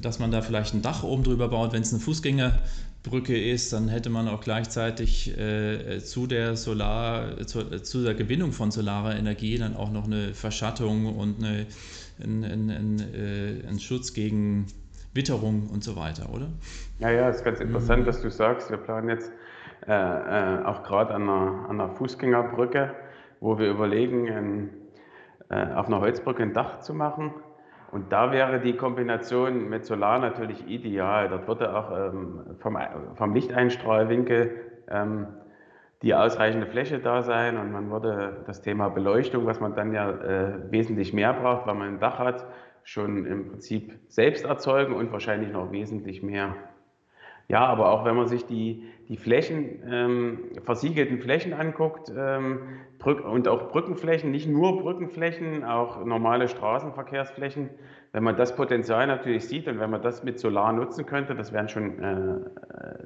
dass 0.00 0.18
man 0.18 0.32
da 0.32 0.42
vielleicht 0.42 0.74
ein 0.74 0.82
Dach 0.82 1.04
oben 1.04 1.22
drüber 1.22 1.48
baut, 1.48 1.72
wenn 1.72 1.82
es 1.82 1.92
eine 1.92 2.00
Fußgängerbrücke 2.00 3.40
ist, 3.40 3.72
dann 3.72 3.88
hätte 3.88 4.10
man 4.10 4.26
auch 4.26 4.40
gleichzeitig 4.40 5.36
äh, 5.38 6.00
zu 6.00 6.26
der 6.26 6.56
Solar, 6.56 7.46
zu, 7.46 7.80
zu, 7.80 8.02
der 8.02 8.14
Gewinnung 8.14 8.50
von 8.50 8.72
solarer 8.72 9.16
Energie 9.16 9.56
dann 9.56 9.76
auch 9.76 9.92
noch 9.92 10.06
eine 10.06 10.34
Verschattung 10.34 11.16
und 11.16 11.38
eine, 11.38 11.66
einen, 12.20 12.44
einen, 12.44 12.70
einen, 12.70 13.66
einen 13.68 13.80
Schutz 13.80 14.14
gegen 14.14 14.66
Witterung 15.14 15.68
und 15.72 15.82
so 15.82 15.96
weiter, 15.96 16.32
oder? 16.32 16.46
Ja, 16.98 17.10
ja, 17.10 17.28
ist 17.28 17.44
ganz 17.44 17.60
interessant, 17.60 18.02
mhm. 18.02 18.06
was 18.06 18.22
du 18.22 18.30
sagst. 18.30 18.70
Wir 18.70 18.78
planen 18.78 19.08
jetzt 19.08 19.32
äh, 19.86 19.92
äh, 19.92 20.64
auch 20.64 20.82
gerade 20.82 21.14
an 21.14 21.22
einer, 21.22 21.66
an 21.68 21.80
einer 21.80 21.88
Fußgängerbrücke, 21.88 22.94
wo 23.40 23.58
wir 23.58 23.70
überlegen, 23.70 24.26
in, 24.26 24.70
äh, 25.48 25.74
auf 25.74 25.86
einer 25.86 26.00
Holzbrücke 26.00 26.42
ein 26.42 26.52
Dach 26.52 26.80
zu 26.80 26.94
machen. 26.94 27.32
Und 27.90 28.12
da 28.12 28.30
wäre 28.30 28.60
die 28.60 28.76
Kombination 28.76 29.68
mit 29.68 29.84
Solar 29.84 30.20
natürlich 30.20 30.68
ideal. 30.68 31.28
Dort 31.28 31.48
würde 31.48 31.76
auch 31.76 31.90
ähm, 31.90 32.40
vom, 32.60 32.78
vom 33.16 33.34
Lichteinstrahlwinkel 33.34 34.52
ähm, 34.88 35.26
die 36.02 36.14
ausreichende 36.14 36.66
Fläche 36.66 36.98
da 36.98 37.22
sein 37.22 37.58
und 37.58 37.72
man 37.72 37.90
würde 37.90 38.42
das 38.46 38.62
Thema 38.62 38.88
Beleuchtung, 38.88 39.44
was 39.44 39.60
man 39.60 39.74
dann 39.74 39.92
ja 39.92 40.10
äh, 40.10 40.70
wesentlich 40.70 41.12
mehr 41.12 41.34
braucht, 41.34 41.66
weil 41.66 41.74
man 41.74 41.88
ein 41.88 42.00
Dach 42.00 42.18
hat, 42.18 42.46
schon 42.84 43.26
im 43.26 43.48
Prinzip 43.48 43.98
selbst 44.08 44.44
erzeugen 44.44 44.94
und 44.94 45.12
wahrscheinlich 45.12 45.50
noch 45.52 45.72
wesentlich 45.72 46.22
mehr. 46.22 46.56
Ja, 47.50 47.66
aber 47.66 47.90
auch 47.90 48.04
wenn 48.04 48.14
man 48.14 48.28
sich 48.28 48.46
die, 48.46 48.84
die 49.08 49.16
Flächen, 49.16 49.82
ähm, 49.84 50.38
versiegelten 50.62 51.18
Flächen 51.18 51.52
anguckt 51.52 52.08
ähm, 52.16 52.60
und 53.04 53.48
auch 53.48 53.72
Brückenflächen, 53.72 54.30
nicht 54.30 54.46
nur 54.46 54.80
Brückenflächen, 54.80 55.64
auch 55.64 56.04
normale 56.04 56.46
Straßenverkehrsflächen, 56.46 57.70
wenn 58.12 58.22
man 58.22 58.36
das 58.36 58.54
Potenzial 58.54 59.08
natürlich 59.08 59.48
sieht 59.48 59.66
und 59.66 59.80
wenn 59.80 59.90
man 59.90 60.00
das 60.00 60.22
mit 60.22 60.38
Solar 60.38 60.72
nutzen 60.72 61.06
könnte, 61.06 61.34
das, 61.34 61.52
wären 61.52 61.68
schon, 61.68 61.98
äh, 61.98 62.38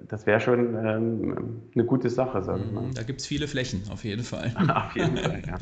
das 0.07 0.27
wäre 0.27 0.41
schon 0.41 0.75
ähm, 0.75 1.63
eine 1.75 1.85
gute 1.87 2.11
Sache, 2.11 2.43
sage 2.43 2.65
ich 2.67 2.73
mal. 2.73 2.91
Da 2.95 3.03
gibt 3.03 3.23
es 3.23 3.27
viele 3.27 3.49
Flächen, 3.49 3.85
auf 3.91 4.05
jeden 4.05 4.25
Fall. 4.25 4.53
auf 4.75 4.95
jeden 4.95 5.17
Fall, 5.17 5.41
ja. 5.47 5.57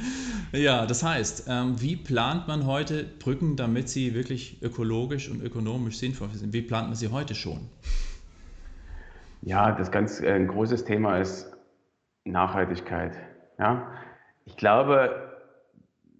ja, 0.58 0.86
das 0.86 1.04
heißt, 1.04 1.46
ähm, 1.48 1.80
wie 1.80 1.94
plant 1.94 2.48
man 2.48 2.66
heute 2.66 3.04
Brücken, 3.20 3.54
damit 3.54 3.88
sie 3.88 4.12
wirklich 4.12 4.60
ökologisch 4.60 5.30
und 5.30 5.40
ökonomisch 5.40 5.98
sinnvoll 5.98 6.30
sind? 6.30 6.52
Wie 6.52 6.62
plant 6.62 6.88
man 6.88 6.96
sie 6.96 7.12
heute 7.12 7.36
schon? 7.36 7.68
Ja, 9.42 9.72
das 9.72 9.90
ganz 9.90 10.20
äh, 10.20 10.32
ein 10.32 10.46
großes 10.46 10.84
Thema 10.84 11.18
ist 11.18 11.56
Nachhaltigkeit. 12.24 13.12
Ja? 13.58 13.88
Ich 14.44 14.56
glaube, 14.56 15.32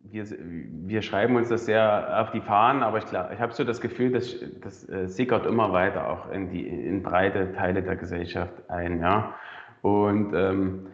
wir, 0.02 0.26
wir 0.38 1.02
schreiben 1.02 1.36
uns 1.36 1.48
das 1.48 1.64
sehr 1.64 2.20
auf 2.20 2.32
die 2.32 2.40
Fahnen, 2.40 2.82
aber 2.82 2.98
ich, 2.98 3.04
ich 3.04 3.40
habe 3.40 3.52
so 3.52 3.62
das 3.62 3.80
Gefühl, 3.80 4.10
dass 4.10 4.34
das 4.60 4.88
äh, 4.88 5.06
sickert 5.06 5.46
immer 5.46 5.72
weiter 5.72 6.08
auch 6.08 6.30
in, 6.30 6.50
die, 6.50 6.66
in 6.66 7.02
breite 7.02 7.52
Teile 7.52 7.82
der 7.82 7.96
Gesellschaft 7.96 8.52
ein. 8.68 9.00
Ja? 9.00 9.34
Und 9.82 10.34
ähm, 10.34 10.88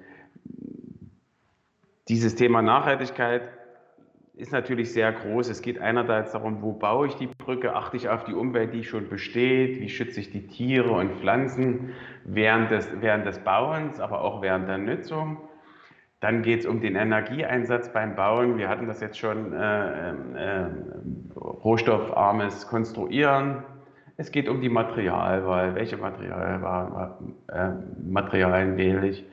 dieses 2.08 2.35
Thema 2.35 2.61
Nachhaltigkeit 2.61 3.42
ist 4.38 4.52
natürlich 4.52 4.92
sehr 4.92 5.12
groß. 5.12 5.49
Es 5.49 5.62
geht 5.62 5.80
einerseits 5.80 6.30
darum, 6.33 6.62
wo 6.62 6.73
baue 6.73 7.09
ich 7.09 7.16
die 7.16 7.26
Brücke, 7.26 7.75
achte 7.75 7.97
ich 7.97 8.09
auf 8.09 8.23
die 8.25 8.35
Umwelt, 8.35 8.73
die 8.73 8.85
schon 8.85 9.09
besteht, 9.09 9.80
wie 9.80 9.88
schütze 9.88 10.21
ich 10.21 10.30
die 10.30 10.47
Tiere 10.47 10.92
und 10.92 11.16
Pflanzen 11.16 11.90
während 12.25 12.71
des, 12.71 12.88
während 13.00 13.26
des 13.26 13.40
Bauens, 13.40 13.99
aber 13.99 14.23
auch 14.23 14.40
während 14.40 14.68
der 14.68 14.78
Nutzung. 14.78 15.38
Dann 16.21 16.42
geht 16.42 16.61
es 16.61 16.66
um 16.66 16.80
den 16.80 16.95
Energieeinsatz 16.95 17.92
beim 17.92 18.14
Bauen. 18.14 18.59
Wir 18.59 18.68
hatten 18.68 18.87
das 18.87 19.00
jetzt 19.00 19.18
schon, 19.18 19.52
äh, 19.52 20.11
äh, 20.11 20.66
rohstoffarmes 21.37 22.68
Konstruieren. 22.68 23.64
Es 24.16 24.30
geht 24.30 24.49
um 24.49 24.61
die 24.61 24.68
Materialwahl. 24.68 25.75
Welche 25.75 25.97
Material, 25.97 27.16
äh, 27.52 27.71
Materialien 28.09 28.76
wähle 28.76 29.09
ich? 29.09 29.25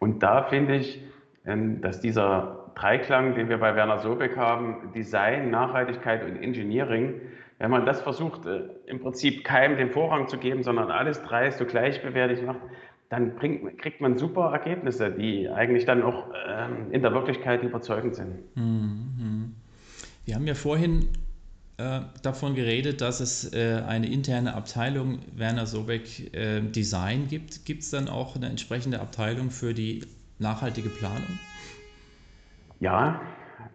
Und 0.00 0.22
da 0.22 0.42
finde 0.42 0.76
ich, 0.76 1.04
ähm, 1.46 1.80
dass 1.80 2.00
dieser 2.00 2.59
Dreiklang, 2.74 3.34
den 3.34 3.48
wir 3.48 3.58
bei 3.58 3.74
Werner 3.74 3.98
Sobeck 3.98 4.36
haben, 4.36 4.92
Design, 4.94 5.50
Nachhaltigkeit 5.50 6.24
und 6.24 6.42
Engineering, 6.42 7.20
wenn 7.58 7.70
man 7.70 7.84
das 7.84 8.00
versucht, 8.00 8.46
äh, 8.46 8.62
im 8.86 9.00
Prinzip 9.00 9.44
keinem 9.44 9.76
den 9.76 9.90
Vorrang 9.90 10.28
zu 10.28 10.38
geben, 10.38 10.62
sondern 10.62 10.90
alles 10.90 11.22
drei 11.22 11.50
so 11.50 11.66
gleichbewertig 11.66 12.42
macht, 12.42 12.60
dann 13.10 13.34
bringt, 13.34 13.78
kriegt 13.78 14.00
man 14.00 14.16
super 14.16 14.50
Ergebnisse, 14.52 15.10
die 15.10 15.48
eigentlich 15.48 15.84
dann 15.84 16.02
auch 16.02 16.26
ähm, 16.48 16.90
in 16.90 17.02
der 17.02 17.12
Wirklichkeit 17.12 17.62
überzeugend 17.62 18.14
sind. 18.14 18.56
Mhm. 18.56 19.54
Wir 20.24 20.36
haben 20.36 20.46
ja 20.46 20.54
vorhin 20.54 21.08
äh, 21.76 22.00
davon 22.22 22.54
geredet, 22.54 23.00
dass 23.00 23.20
es 23.20 23.52
äh, 23.52 23.82
eine 23.86 24.06
interne 24.06 24.54
Abteilung 24.54 25.18
Werner 25.36 25.66
Sobeck 25.66 26.32
äh, 26.34 26.60
Design 26.60 27.26
gibt. 27.28 27.64
Gibt 27.66 27.82
es 27.82 27.90
dann 27.90 28.08
auch 28.08 28.36
eine 28.36 28.46
entsprechende 28.46 29.00
Abteilung 29.00 29.50
für 29.50 29.74
die 29.74 30.04
nachhaltige 30.38 30.88
Planung? 30.88 31.38
Ja, 32.80 33.20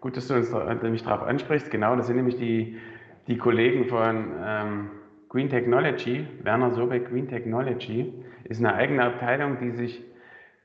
gut, 0.00 0.16
dass 0.16 0.26
du 0.26 0.34
uns, 0.34 0.52
mich 0.82 1.04
darauf 1.04 1.22
ansprichst. 1.22 1.70
Genau, 1.70 1.94
das 1.94 2.08
sind 2.08 2.16
nämlich 2.16 2.36
die, 2.36 2.76
die 3.28 3.38
Kollegen 3.38 3.86
von 3.86 4.32
ähm, 4.44 4.90
Green 5.28 5.48
Technology. 5.48 6.26
Werner 6.42 6.72
Sobeck 6.72 7.08
Green 7.08 7.28
Technology 7.28 8.12
ist 8.44 8.58
eine 8.58 8.74
eigene 8.74 9.04
Abteilung, 9.04 9.58
die 9.60 9.70
sich 9.70 10.02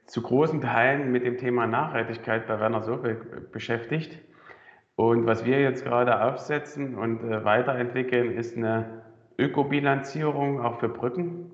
zu 0.08 0.24
großen 0.24 0.60
Teilen 0.60 1.12
mit 1.12 1.24
dem 1.24 1.38
Thema 1.38 1.68
Nachhaltigkeit 1.68 2.48
bei 2.48 2.60
Werner 2.60 2.82
Sobeck 2.82 3.52
beschäftigt. 3.52 4.18
Und 4.96 5.28
was 5.28 5.46
wir 5.46 5.62
jetzt 5.62 5.86
gerade 5.86 6.24
aufsetzen 6.24 6.96
und 6.96 7.24
äh, 7.24 7.46
weiterentwickeln, 7.46 8.32
ist 8.32 8.58
eine 8.58 9.04
Ökobilanzierung 9.38 10.62
auch 10.62 10.80
für 10.80 10.90
Brücken. 10.90 11.52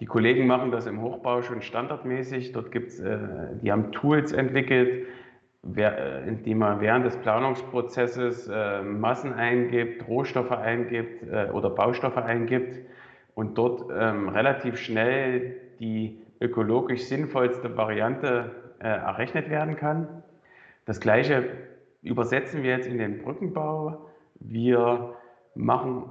Die 0.00 0.06
Kollegen 0.06 0.48
machen 0.48 0.72
das 0.72 0.86
im 0.86 1.00
Hochbau 1.00 1.42
schon 1.42 1.62
standardmäßig. 1.62 2.50
Dort 2.50 2.72
gibt's, 2.72 2.98
äh, 2.98 3.18
die 3.62 3.70
haben 3.70 3.92
Tools 3.92 4.32
entwickelt, 4.32 5.06
indem 5.74 6.58
man 6.58 6.80
während 6.80 7.04
des 7.04 7.16
Planungsprozesses 7.16 8.48
äh, 8.48 8.82
Massen 8.82 9.32
eingibt, 9.32 10.06
Rohstoffe 10.06 10.52
eingibt 10.52 11.22
äh, 11.24 11.50
oder 11.50 11.70
Baustoffe 11.70 12.18
eingibt 12.18 12.78
und 13.34 13.58
dort 13.58 13.90
ähm, 13.96 14.28
relativ 14.28 14.76
schnell 14.78 15.56
die 15.80 16.22
ökologisch 16.40 17.04
sinnvollste 17.04 17.76
Variante 17.76 18.52
äh, 18.78 18.86
errechnet 18.86 19.50
werden 19.50 19.76
kann. 19.76 20.22
Das 20.84 21.00
gleiche 21.00 21.48
übersetzen 22.02 22.62
wir 22.62 22.70
jetzt 22.70 22.86
in 22.86 22.98
den 22.98 23.18
Brückenbau. 23.18 24.06
Wir 24.38 25.16
machen 25.54 26.04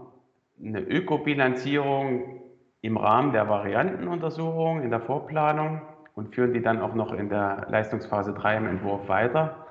eine 0.64 0.82
Ökobilanzierung 0.82 2.42
im 2.82 2.98
Rahmen 2.98 3.32
der 3.32 3.48
Variantenuntersuchung 3.48 4.82
in 4.82 4.90
der 4.90 5.02
Vorplanung 5.02 5.82
und 6.16 6.34
führen 6.34 6.54
die 6.54 6.62
dann 6.62 6.82
auch 6.82 6.96
noch 6.96 7.14
in 7.14 7.30
der 7.30 7.68
Leistungsphase 7.70 8.34
3 8.34 8.58
im 8.58 8.68
Entwurf 8.68 9.08
weiter. 9.08 9.68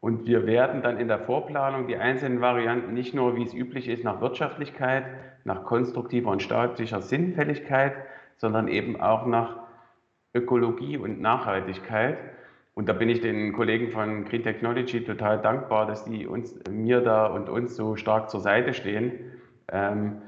Und 0.00 0.26
wir 0.26 0.46
werden 0.46 0.82
dann 0.82 0.98
in 0.98 1.08
der 1.08 1.20
Vorplanung 1.20 1.86
die 1.86 1.96
einzelnen 1.96 2.40
Varianten 2.40 2.92
nicht 2.92 3.14
nur, 3.14 3.36
wie 3.36 3.44
es 3.44 3.54
üblich 3.54 3.88
ist, 3.88 4.04
nach 4.04 4.20
Wirtschaftlichkeit, 4.20 5.04
nach 5.44 5.64
konstruktiver 5.64 6.30
und 6.30 6.42
staatlicher 6.42 7.00
Sinnfälligkeit, 7.00 7.94
sondern 8.36 8.68
eben 8.68 9.00
auch 9.00 9.26
nach 9.26 9.56
Ökologie 10.34 10.98
und 10.98 11.20
Nachhaltigkeit. 11.20 12.18
Und 12.74 12.88
da 12.88 12.92
bin 12.92 13.08
ich 13.08 13.22
den 13.22 13.54
Kollegen 13.54 13.90
von 13.90 14.26
Green 14.26 14.42
Technology 14.42 15.02
total 15.02 15.40
dankbar, 15.40 15.86
dass 15.86 16.04
die 16.04 16.26
uns, 16.26 16.54
mir 16.70 17.00
da 17.00 17.26
und 17.26 17.48
uns 17.48 17.74
so 17.74 17.96
stark 17.96 18.28
zur 18.28 18.40
Seite 18.40 18.74
stehen. 18.74 19.12
Ähm, 19.72 20.20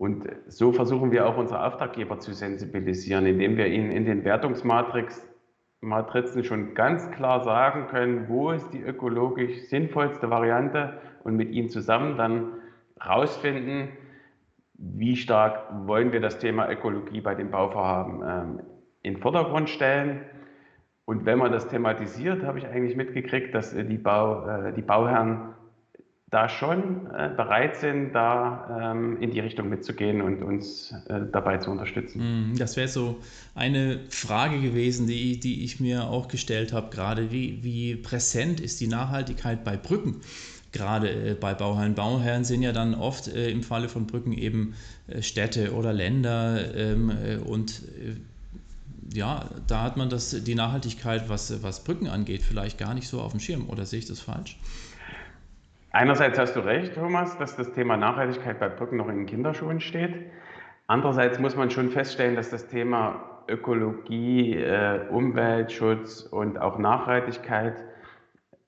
und 0.00 0.26
so 0.46 0.72
versuchen 0.72 1.12
wir 1.12 1.28
auch 1.28 1.36
unsere 1.36 1.62
Auftraggeber 1.62 2.18
zu 2.20 2.32
sensibilisieren, 2.32 3.26
indem 3.26 3.58
wir 3.58 3.66
ihnen 3.66 3.92
in 3.92 4.06
den 4.06 4.24
Wertungsmatrizen 4.24 6.42
schon 6.42 6.72
ganz 6.72 7.10
klar 7.10 7.44
sagen 7.44 7.86
können, 7.88 8.26
wo 8.26 8.50
ist 8.50 8.70
die 8.70 8.80
ökologisch 8.80 9.68
sinnvollste 9.68 10.30
Variante 10.30 10.94
und 11.22 11.36
mit 11.36 11.50
ihnen 11.50 11.68
zusammen 11.68 12.16
dann 12.16 12.52
rausfinden, 13.06 13.90
wie 14.72 15.16
stark 15.16 15.66
wollen 15.86 16.14
wir 16.14 16.22
das 16.22 16.38
Thema 16.38 16.70
Ökologie 16.70 17.20
bei 17.20 17.34
den 17.34 17.50
Bauvorhaben 17.50 18.22
ähm, 18.26 18.60
in 19.02 19.16
den 19.16 19.20
Vordergrund 19.20 19.68
stellen. 19.68 20.22
Und 21.04 21.26
wenn 21.26 21.38
man 21.38 21.52
das 21.52 21.68
thematisiert, 21.68 22.42
habe 22.42 22.58
ich 22.58 22.66
eigentlich 22.66 22.96
mitgekriegt, 22.96 23.54
dass 23.54 23.74
äh, 23.74 23.84
die, 23.84 23.98
Bau, 23.98 24.48
äh, 24.48 24.72
die 24.72 24.80
Bauherren 24.80 25.56
da 26.30 26.48
schon 26.48 27.08
äh, 27.12 27.28
bereit 27.36 27.76
sind, 27.76 28.12
da 28.12 28.92
ähm, 28.92 29.20
in 29.20 29.32
die 29.32 29.40
Richtung 29.40 29.68
mitzugehen 29.68 30.22
und 30.22 30.42
uns 30.42 30.94
äh, 31.08 31.20
dabei 31.32 31.58
zu 31.58 31.72
unterstützen. 31.72 32.50
Mhm, 32.52 32.56
das 32.56 32.76
wäre 32.76 32.86
so 32.86 33.18
eine 33.56 33.98
Frage 34.10 34.60
gewesen, 34.60 35.08
die, 35.08 35.40
die 35.40 35.64
ich 35.64 35.80
mir 35.80 36.04
auch 36.04 36.28
gestellt 36.28 36.72
habe, 36.72 36.94
gerade 36.94 37.32
wie, 37.32 37.64
wie 37.64 37.96
präsent 37.96 38.60
ist 38.60 38.80
die 38.80 38.86
Nachhaltigkeit 38.86 39.64
bei 39.64 39.76
Brücken? 39.76 40.20
Gerade 40.70 41.30
äh, 41.30 41.34
bei 41.34 41.52
Bauherren. 41.52 41.96
Bauherren 41.96 42.44
sind 42.44 42.62
ja 42.62 42.70
dann 42.70 42.94
oft 42.94 43.26
äh, 43.26 43.50
im 43.50 43.64
Falle 43.64 43.88
von 43.88 44.06
Brücken 44.06 44.32
eben 44.32 44.74
äh, 45.08 45.22
Städte 45.22 45.74
oder 45.74 45.92
Länder 45.92 46.76
ähm, 46.76 47.10
äh, 47.10 47.36
und 47.38 47.82
ja, 49.12 49.50
da 49.66 49.82
hat 49.82 49.96
man 49.96 50.08
das, 50.08 50.44
die 50.44 50.54
Nachhaltigkeit, 50.54 51.28
was, 51.28 51.64
was 51.64 51.82
Brücken 51.82 52.06
angeht, 52.06 52.42
vielleicht 52.42 52.78
gar 52.78 52.94
nicht 52.94 53.08
so 53.08 53.20
auf 53.20 53.32
dem 53.32 53.40
Schirm. 53.40 53.68
Oder 53.68 53.84
sehe 53.84 53.98
ich 53.98 54.06
das 54.06 54.20
falsch? 54.20 54.56
Einerseits 55.92 56.38
hast 56.38 56.54
du 56.54 56.60
recht, 56.60 56.94
Thomas, 56.94 57.36
dass 57.38 57.56
das 57.56 57.72
Thema 57.72 57.96
Nachhaltigkeit 57.96 58.60
bei 58.60 58.68
Brücken 58.68 58.96
noch 58.96 59.08
in 59.08 59.16
den 59.16 59.26
Kinderschuhen 59.26 59.80
steht. 59.80 60.30
Andererseits 60.86 61.40
muss 61.40 61.56
man 61.56 61.70
schon 61.70 61.90
feststellen, 61.90 62.36
dass 62.36 62.48
das 62.48 62.68
Thema 62.68 63.42
Ökologie, 63.48 64.56
äh, 64.56 65.08
Umweltschutz 65.10 66.22
und 66.22 66.60
auch 66.60 66.78
Nachhaltigkeit 66.78 67.74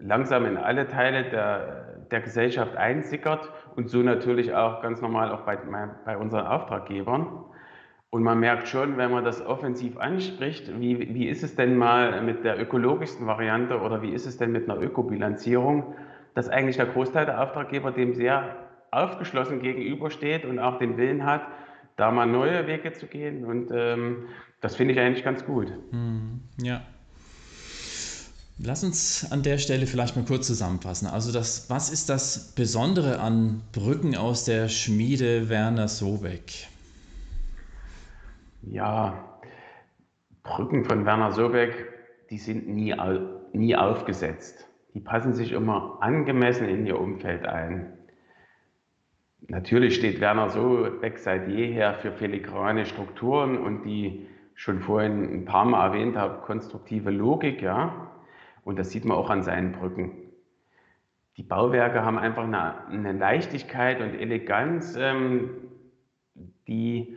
langsam 0.01 0.47
in 0.47 0.57
alle 0.57 0.89
Teile 0.89 1.31
der, 1.31 2.05
der 2.11 2.21
Gesellschaft 2.23 2.75
einsickert 2.77 3.49
und 3.77 3.89
so 3.89 3.99
natürlich 3.99 4.53
auch 4.53 4.83
ganz 4.83 5.01
normal 5.01 5.31
auch 5.31 5.43
bei, 5.43 5.57
bei 6.05 6.17
unseren 6.17 6.47
Auftraggebern. 6.49 7.29
Und 8.11 8.25
man 8.25 8.41
merkt 8.41 8.67
schon, 8.67 8.97
wenn 8.97 9.13
man 9.13 9.25
das 9.25 9.47
offensiv 9.47 9.97
anspricht, 9.97 10.69
wie, 10.81 11.15
wie 11.15 11.29
ist 11.29 11.45
es 11.45 11.55
denn 11.55 11.77
mal 11.77 12.21
mit 12.23 12.45
der 12.45 12.61
ökologischsten 12.61 13.29
Variante 13.29 13.81
oder 13.81 14.03
wie 14.03 14.11
ist 14.11 14.27
es 14.27 14.39
denn 14.39 14.51
mit 14.51 14.69
einer 14.69 14.83
Ökobilanzierung? 14.83 15.95
Dass 16.35 16.49
eigentlich 16.49 16.77
der 16.77 16.87
Großteil 16.87 17.27
der 17.27 17.43
Auftraggeber 17.43 17.93
dem 17.93 18.15
sehr 18.15 18.57
aufgeschlossen 18.91 19.61
gegenübersteht 19.61 20.45
und 20.45 20.59
auch 20.59 20.79
den 20.79 20.97
Willen 20.97 21.25
hat, 21.25 21.43
da 21.97 22.11
mal 22.11 22.27
neue 22.27 22.67
Wege 22.67 22.93
zu 22.93 23.07
gehen. 23.07 23.45
Und 23.45 23.71
ähm, 23.73 24.27
das 24.61 24.77
finde 24.77 24.95
ich 24.95 25.01
eigentlich 25.01 25.25
ganz 25.25 25.45
gut. 25.45 25.73
Hm, 25.91 26.41
ja. 26.63 26.83
Lass 28.59 28.85
uns 28.85 29.27
an 29.33 29.43
der 29.43 29.59
Stelle 29.59 29.87
vielleicht 29.87 30.15
mal 30.15 30.25
kurz 30.25 30.47
zusammenfassen. 30.47 31.09
Also 31.09 31.33
das, 31.33 31.69
was 31.69 31.91
ist 31.91 32.09
das 32.09 32.53
Besondere 32.55 33.19
an 33.19 33.63
Brücken 33.73 34.15
aus 34.15 34.45
der 34.45 34.69
Schmiede 34.69 35.49
Werner 35.49 35.89
Sobeck? 35.89 36.69
Ja, 38.63 39.41
Brücken 40.45 40.85
von 40.85 41.05
Werner 41.05 41.33
Sobeck, 41.33 41.75
die 42.31 42.39
sind 42.39 42.69
nie, 42.69 42.95
nie 43.53 43.75
aufgesetzt 43.75 44.67
die 44.95 45.01
passen 45.01 45.35
sich 45.35 45.53
immer 45.53 45.99
angemessen 46.01 46.69
in 46.69 46.87
ihr 46.87 47.01
Umfeld 47.01 47.47
ein. 47.47 47.93
Natürlich 49.49 49.97
steht 49.97 50.21
Werner 50.21 50.51
so 50.51 51.03
weg 51.03 51.19
seit 51.19 51.49
jeher 51.49 51.95
für 51.95 52.13
filigrane 52.13 52.87
Strukturen 52.87 53.59
und 53.59 53.85
die 53.85 54.27
schon 54.55 54.81
vorhin 54.81 55.33
ein 55.33 55.45
paar 55.45 55.65
Mal 55.65 55.89
erwähnt 55.89 56.17
habe, 56.17 56.43
konstruktive 56.43 57.11
Logik, 57.11 57.63
ja. 57.63 58.13
Und 58.65 58.79
das 58.79 58.91
sieht 58.91 59.05
man 59.05 59.17
auch 59.17 59.31
an 59.31 59.43
seinen 59.43 59.73
Brücken. 59.73 60.13
Die 61.37 61.43
Bauwerke 61.43 62.05
haben 62.05 62.19
einfach 62.19 62.45
eine, 62.45 62.87
eine 62.87 63.13
Leichtigkeit 63.13 64.01
und 64.01 64.15
Eleganz, 64.15 64.95
ähm, 64.97 65.51
die 66.69 67.17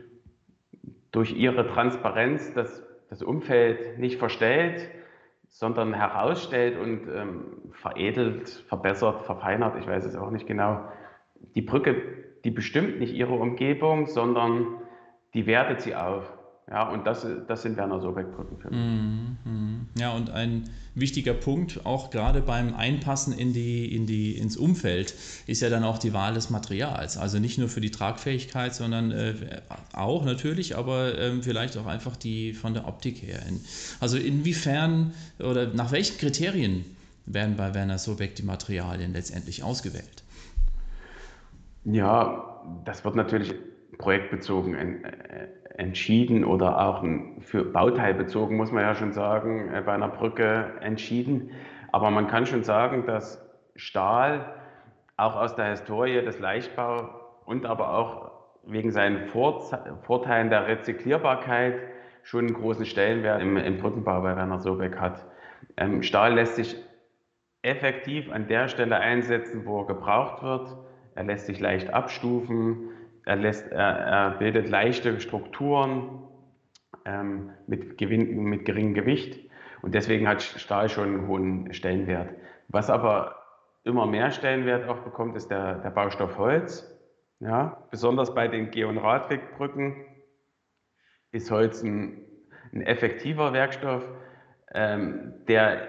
durch 1.12 1.36
ihre 1.36 1.66
Transparenz 1.68 2.52
das, 2.54 2.82
das 3.08 3.22
Umfeld 3.22 3.98
nicht 3.98 4.18
verstellt, 4.18 4.88
sondern 5.58 5.94
herausstellt 5.94 6.78
und 6.78 7.08
ähm, 7.08 7.62
veredelt, 7.72 8.46
verbessert, 8.68 9.22
verfeinert, 9.22 9.78
ich 9.80 9.86
weiß 9.86 10.04
es 10.04 10.14
auch 10.14 10.30
nicht 10.30 10.46
genau. 10.46 10.86
Die 11.54 11.62
Brücke, 11.62 11.96
die 12.44 12.50
bestimmt 12.50 12.98
nicht 12.98 13.14
ihre 13.14 13.32
Umgebung, 13.32 14.04
sondern 14.04 14.66
die 15.32 15.46
wertet 15.46 15.80
sie 15.80 15.94
auf. 15.94 16.30
Ja, 16.68 16.88
und 16.88 17.06
das, 17.06 17.24
das 17.46 17.62
sind 17.62 17.76
Werner 17.76 18.00
Sobeck-Brücken 18.00 18.58
für 18.58 18.70
mich. 18.70 18.78
Mm 18.78 19.36
-hmm. 19.44 20.00
Ja, 20.00 20.12
und 20.12 20.30
ein 20.30 20.68
wichtiger 20.96 21.32
Punkt, 21.32 21.86
auch 21.86 22.10
gerade 22.10 22.40
beim 22.40 22.74
Einpassen 22.74 23.32
in 23.32 23.52
die, 23.52 23.94
in 23.94 24.06
die, 24.06 24.36
ins 24.36 24.56
Umfeld, 24.56 25.14
ist 25.46 25.62
ja 25.62 25.70
dann 25.70 25.84
auch 25.84 25.98
die 25.98 26.12
Wahl 26.12 26.34
des 26.34 26.50
Materials. 26.50 27.18
Also 27.18 27.38
nicht 27.38 27.56
nur 27.58 27.68
für 27.68 27.80
die 27.80 27.92
Tragfähigkeit, 27.92 28.74
sondern 28.74 29.12
äh, 29.12 29.34
auch 29.92 30.24
natürlich, 30.24 30.76
aber 30.76 31.16
äh, 31.16 31.40
vielleicht 31.40 31.76
auch 31.76 31.86
einfach 31.86 32.16
die 32.16 32.52
von 32.52 32.74
der 32.74 32.88
Optik 32.88 33.22
her. 33.22 33.40
Also 34.00 34.18
inwiefern 34.18 35.14
oder 35.38 35.72
nach 35.72 35.92
welchen 35.92 36.18
Kriterien 36.18 36.84
werden 37.26 37.56
bei 37.56 37.74
Werner 37.74 37.98
Sobeck 37.98 38.34
die 38.34 38.42
Materialien 38.42 39.12
letztendlich 39.12 39.62
ausgewählt? 39.62 40.24
Ja, 41.84 42.60
das 42.84 43.04
wird 43.04 43.14
natürlich 43.14 43.54
projektbezogen 43.98 44.74
äh, 44.74 45.48
entschieden 45.78 46.44
oder 46.44 46.80
auch 46.80 47.04
für 47.40 47.64
bauteilbezogen, 47.64 48.56
muss 48.56 48.72
man 48.72 48.82
ja 48.82 48.94
schon 48.94 49.12
sagen, 49.12 49.72
äh, 49.72 49.82
bei 49.82 49.92
einer 49.92 50.08
Brücke 50.08 50.72
entschieden. 50.80 51.50
Aber 51.92 52.10
man 52.10 52.28
kann 52.28 52.46
schon 52.46 52.62
sagen, 52.62 53.06
dass 53.06 53.44
Stahl 53.74 54.54
auch 55.16 55.36
aus 55.36 55.54
der 55.54 55.70
Historie 55.70 56.22
des 56.22 56.38
Leichtbau 56.38 57.10
und 57.44 57.66
aber 57.66 57.94
auch 57.94 58.30
wegen 58.64 58.90
seinen 58.90 59.28
Vorteilen 59.28 60.50
der 60.50 60.66
Rezyklierbarkeit 60.66 61.78
schon 62.22 62.46
einen 62.46 62.54
großen 62.54 62.84
Stellenwert 62.84 63.40
im, 63.40 63.56
im 63.56 63.78
Brückenbau 63.78 64.20
bei 64.22 64.36
Werner 64.36 64.58
Sobeck 64.58 64.96
hat. 64.98 65.24
Ähm, 65.76 66.02
Stahl 66.02 66.34
lässt 66.34 66.56
sich 66.56 66.76
effektiv 67.62 68.30
an 68.32 68.48
der 68.48 68.68
Stelle 68.68 68.96
einsetzen, 68.96 69.64
wo 69.64 69.80
er 69.80 69.86
gebraucht 69.86 70.42
wird. 70.42 70.76
er 71.14 71.24
lässt 71.24 71.46
sich 71.46 71.60
leicht 71.60 71.92
abstufen, 71.92 72.90
er, 73.26 73.36
lässt, 73.36 73.70
er, 73.70 73.98
er 73.98 74.30
bildet 74.38 74.68
leichte 74.68 75.20
Strukturen 75.20 76.22
ähm, 77.04 77.50
mit, 77.66 77.98
Gewinn, 77.98 78.44
mit 78.44 78.64
geringem 78.64 78.94
Gewicht 78.94 79.38
und 79.82 79.94
deswegen 79.94 80.26
hat 80.26 80.42
Stahl 80.42 80.88
schon 80.88 81.08
einen 81.08 81.28
hohen 81.28 81.74
Stellenwert. 81.74 82.30
Was 82.68 82.88
aber 82.88 83.36
immer 83.84 84.06
mehr 84.06 84.30
Stellenwert 84.30 84.88
auch 84.88 85.00
bekommt, 85.00 85.36
ist 85.36 85.50
der, 85.50 85.74
der 85.80 85.90
Baustoff 85.90 86.38
Holz. 86.38 86.92
Ja, 87.38 87.86
besonders 87.90 88.34
bei 88.34 88.48
den 88.48 88.70
Geh- 88.70 88.84
und 88.84 88.96
Radwegbrücken 88.96 90.06
ist 91.32 91.50
Holz 91.50 91.82
ein, 91.82 92.24
ein 92.72 92.80
effektiver 92.80 93.52
Werkstoff, 93.52 94.08
ähm, 94.72 95.34
der 95.46 95.88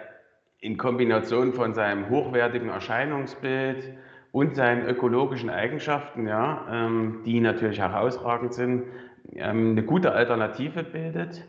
in 0.59 0.77
Kombination 0.77 1.53
von 1.53 1.73
seinem 1.73 2.09
hochwertigen 2.09 2.67
Erscheinungsbild 2.67 3.97
und 4.37 4.55
seinen 4.55 4.85
ökologischen 4.85 5.49
Eigenschaften, 5.49 6.27
ja, 6.27 6.67
ähm, 6.71 7.23
die 7.25 7.39
natürlich 7.39 7.79
herausragend 7.79 8.53
sind, 8.53 8.83
ähm, 9.33 9.71
eine 9.71 9.81
gute 9.81 10.11
Alternative 10.11 10.83
bildet. 10.83 11.43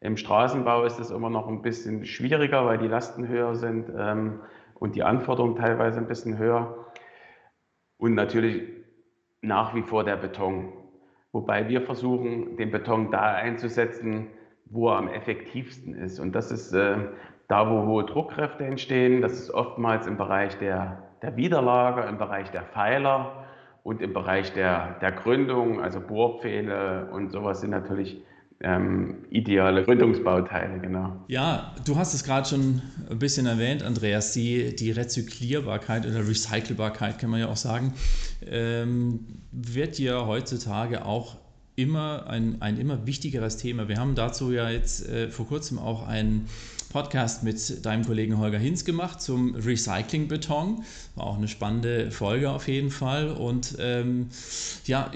Im 0.00 0.18
Straßenbau 0.18 0.84
ist 0.84 1.00
es 1.00 1.10
immer 1.10 1.30
noch 1.30 1.48
ein 1.48 1.62
bisschen 1.62 2.04
schwieriger, 2.04 2.66
weil 2.66 2.76
die 2.76 2.88
Lasten 2.88 3.26
höher 3.26 3.54
sind 3.54 3.90
ähm, 3.96 4.40
und 4.74 4.96
die 4.96 5.02
Anforderungen 5.02 5.56
teilweise 5.56 5.98
ein 5.98 6.08
bisschen 6.08 6.36
höher. 6.36 6.92
Und 7.96 8.14
natürlich 8.14 8.64
nach 9.40 9.74
wie 9.74 9.82
vor 9.82 10.04
der 10.04 10.16
Beton. 10.16 10.74
Wobei 11.32 11.70
wir 11.70 11.80
versuchen, 11.80 12.58
den 12.58 12.70
Beton 12.70 13.10
da 13.10 13.32
einzusetzen, 13.32 14.26
wo 14.66 14.90
er 14.90 14.98
am 14.98 15.08
effektivsten 15.08 15.94
ist. 15.94 16.20
Und 16.20 16.34
das 16.34 16.50
ist 16.50 16.74
äh, 16.74 16.98
da, 17.48 17.70
wo 17.70 17.86
hohe 17.86 18.04
Druckkräfte 18.04 18.66
entstehen. 18.66 19.22
Das 19.22 19.32
ist 19.32 19.50
oftmals 19.50 20.06
im 20.06 20.18
Bereich 20.18 20.58
der, 20.58 21.05
der 21.26 21.36
Widerlager, 21.36 22.08
im 22.08 22.18
Bereich 22.18 22.50
der 22.52 22.62
Pfeiler 22.62 23.44
und 23.82 24.00
im 24.00 24.12
Bereich 24.12 24.52
der, 24.52 24.96
der 25.00 25.10
Gründung, 25.10 25.80
also 25.80 26.00
Bohrpfähle 26.00 27.08
und 27.12 27.32
sowas 27.32 27.60
sind 27.60 27.70
natürlich 27.70 28.22
ähm, 28.60 29.26
ideale 29.30 29.82
Gründungsbauteile, 29.82 30.78
genau. 30.78 31.24
Ja, 31.26 31.74
du 31.84 31.96
hast 31.96 32.14
es 32.14 32.24
gerade 32.24 32.48
schon 32.48 32.80
ein 33.10 33.18
bisschen 33.18 33.46
erwähnt, 33.46 33.82
Andreas, 33.82 34.32
die, 34.32 34.74
die 34.76 34.92
Rezyklierbarkeit 34.92 36.06
oder 36.06 36.20
Recycelbarkeit, 36.20 37.18
kann 37.18 37.30
man 37.30 37.40
ja 37.40 37.48
auch 37.48 37.56
sagen, 37.56 37.92
ähm, 38.46 39.26
wird 39.50 39.98
ja 39.98 40.26
heutzutage 40.26 41.04
auch 41.04 41.36
immer 41.74 42.26
ein, 42.28 42.62
ein 42.62 42.78
immer 42.78 43.04
wichtigeres 43.04 43.58
Thema. 43.58 43.88
Wir 43.88 43.98
haben 43.98 44.14
dazu 44.14 44.52
ja 44.52 44.70
jetzt 44.70 45.06
äh, 45.08 45.28
vor 45.28 45.46
kurzem 45.46 45.78
auch 45.78 46.06
einen 46.08 46.48
Podcast 46.86 47.42
mit 47.42 47.84
deinem 47.84 48.04
Kollegen 48.04 48.38
Holger 48.38 48.58
Hinz 48.58 48.84
gemacht 48.84 49.20
zum 49.20 49.54
Recycling-Beton. 49.54 50.84
War 51.14 51.26
auch 51.26 51.36
eine 51.36 51.48
spannende 51.48 52.10
Folge 52.10 52.50
auf 52.50 52.68
jeden 52.68 52.90
Fall. 52.90 53.30
Und 53.30 53.76
ähm, 53.78 54.28
ja, 54.84 55.10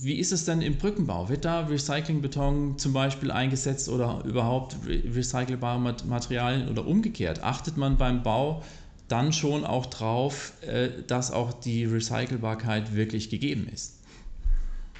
wie 0.00 0.18
ist 0.18 0.32
es 0.32 0.44
denn 0.44 0.62
im 0.62 0.76
Brückenbau? 0.76 1.28
Wird 1.28 1.44
da 1.44 1.66
Recycling-Beton 1.66 2.78
zum 2.78 2.92
Beispiel 2.92 3.30
eingesetzt 3.30 3.88
oder 3.88 4.22
überhaupt 4.24 4.76
recycelbare 4.86 5.78
Materialien 5.78 6.68
oder 6.68 6.86
umgekehrt? 6.86 7.42
Achtet 7.42 7.76
man 7.76 7.96
beim 7.96 8.22
Bau 8.22 8.62
dann 9.08 9.32
schon 9.32 9.64
auch 9.64 9.86
drauf, 9.86 10.52
äh, 10.62 10.88
dass 11.06 11.32
auch 11.32 11.52
die 11.52 11.84
Recycelbarkeit 11.84 12.94
wirklich 12.94 13.30
gegeben 13.30 13.68
ist? 13.72 13.98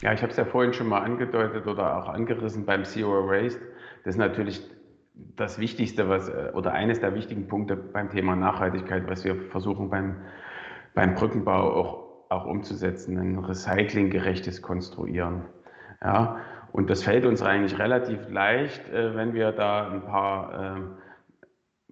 Ja, 0.03 0.13
ich 0.13 0.21
habe 0.21 0.33
es 0.33 0.37
ja 0.37 0.45
vorhin 0.45 0.73
schon 0.75 0.89
mal 0.89 1.01
angedeutet 1.01 1.67
oder 1.67 1.97
auch 1.97 2.09
angerissen 2.09 2.65
beim 2.65 2.85
Zero 2.85 3.29
Waste. 3.29 3.61
Das 4.05 4.15
ist 4.15 4.19
natürlich 4.19 4.61
das 5.15 5.59
Wichtigste, 5.59 6.09
was, 6.09 6.29
äh, 6.29 6.51
oder 6.55 6.73
eines 6.73 7.01
der 7.01 7.15
wichtigen 7.15 7.49
Punkte 7.49 7.77
beim 7.77 8.11
Thema 8.11 8.37
Nachhaltigkeit, 8.37 9.09
was 9.09 9.25
wir 9.25 9.37
versuchen 9.51 9.91
beim, 9.91 10.17
beim 10.95 11.15
Brückenbau 11.15 11.75
auch, 11.75 12.05
auch 12.29 12.47
umzusetzen, 12.47 13.19
ein 13.19 13.39
recyclinggerechtes 13.39 14.63
Konstruieren. 14.63 15.43
Ja, 16.03 16.39
und 16.73 16.89
das 16.89 17.03
fällt 17.03 17.27
uns 17.27 17.43
eigentlich 17.43 17.79
relativ 17.79 18.29
leicht, 18.31 18.89
äh, 18.91 19.15
wenn 19.15 19.35
wir 19.35 19.53
da 19.53 19.91
ein 19.91 20.03
paar, 20.03 20.53
äh, 20.55 20.81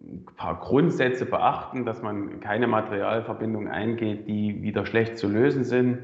ein 0.03 0.25
paar 0.37 0.59
Grundsätze 0.61 1.27
beachten, 1.27 1.85
dass 1.85 2.03
man 2.03 2.41
keine 2.41 2.67
Materialverbindung 2.67 3.69
eingeht, 3.69 4.27
die 4.27 4.63
wieder 4.63 4.87
schlecht 4.87 5.19
zu 5.19 5.29
lösen 5.29 5.65
sind 5.65 5.99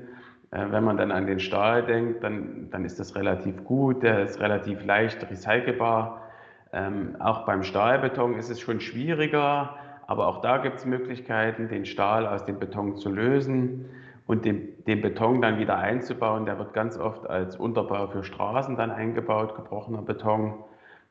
äh, 0.50 0.66
wenn 0.70 0.84
man 0.84 0.96
dann 0.96 1.10
an 1.10 1.26
den 1.26 1.40
Stahl 1.40 1.84
denkt, 1.84 2.22
dann, 2.22 2.70
dann 2.70 2.84
ist 2.84 3.00
das 3.00 3.16
relativ 3.16 3.64
gut, 3.64 4.02
der 4.02 4.22
ist 4.22 4.40
relativ 4.40 4.84
leicht 4.84 5.28
recycelbar. 5.30 6.25
Ähm, 6.72 7.16
auch 7.20 7.46
beim 7.46 7.62
Stahlbeton 7.62 8.34
ist 8.34 8.50
es 8.50 8.60
schon 8.60 8.80
schwieriger, 8.80 9.76
aber 10.06 10.26
auch 10.28 10.40
da 10.40 10.58
gibt 10.58 10.76
es 10.78 10.86
Möglichkeiten, 10.86 11.68
den 11.68 11.84
Stahl 11.84 12.26
aus 12.26 12.44
dem 12.44 12.58
Beton 12.58 12.96
zu 12.96 13.10
lösen 13.10 13.86
und 14.26 14.44
den, 14.44 14.84
den, 14.84 15.00
Beton 15.00 15.40
dann 15.40 15.58
wieder 15.58 15.78
einzubauen. 15.78 16.44
Der 16.46 16.58
wird 16.58 16.72
ganz 16.72 16.98
oft 16.98 17.28
als 17.28 17.56
Unterbau 17.56 18.08
für 18.08 18.24
Straßen 18.24 18.76
dann 18.76 18.90
eingebaut, 18.90 19.54
gebrochener 19.56 20.02
Beton. 20.02 20.64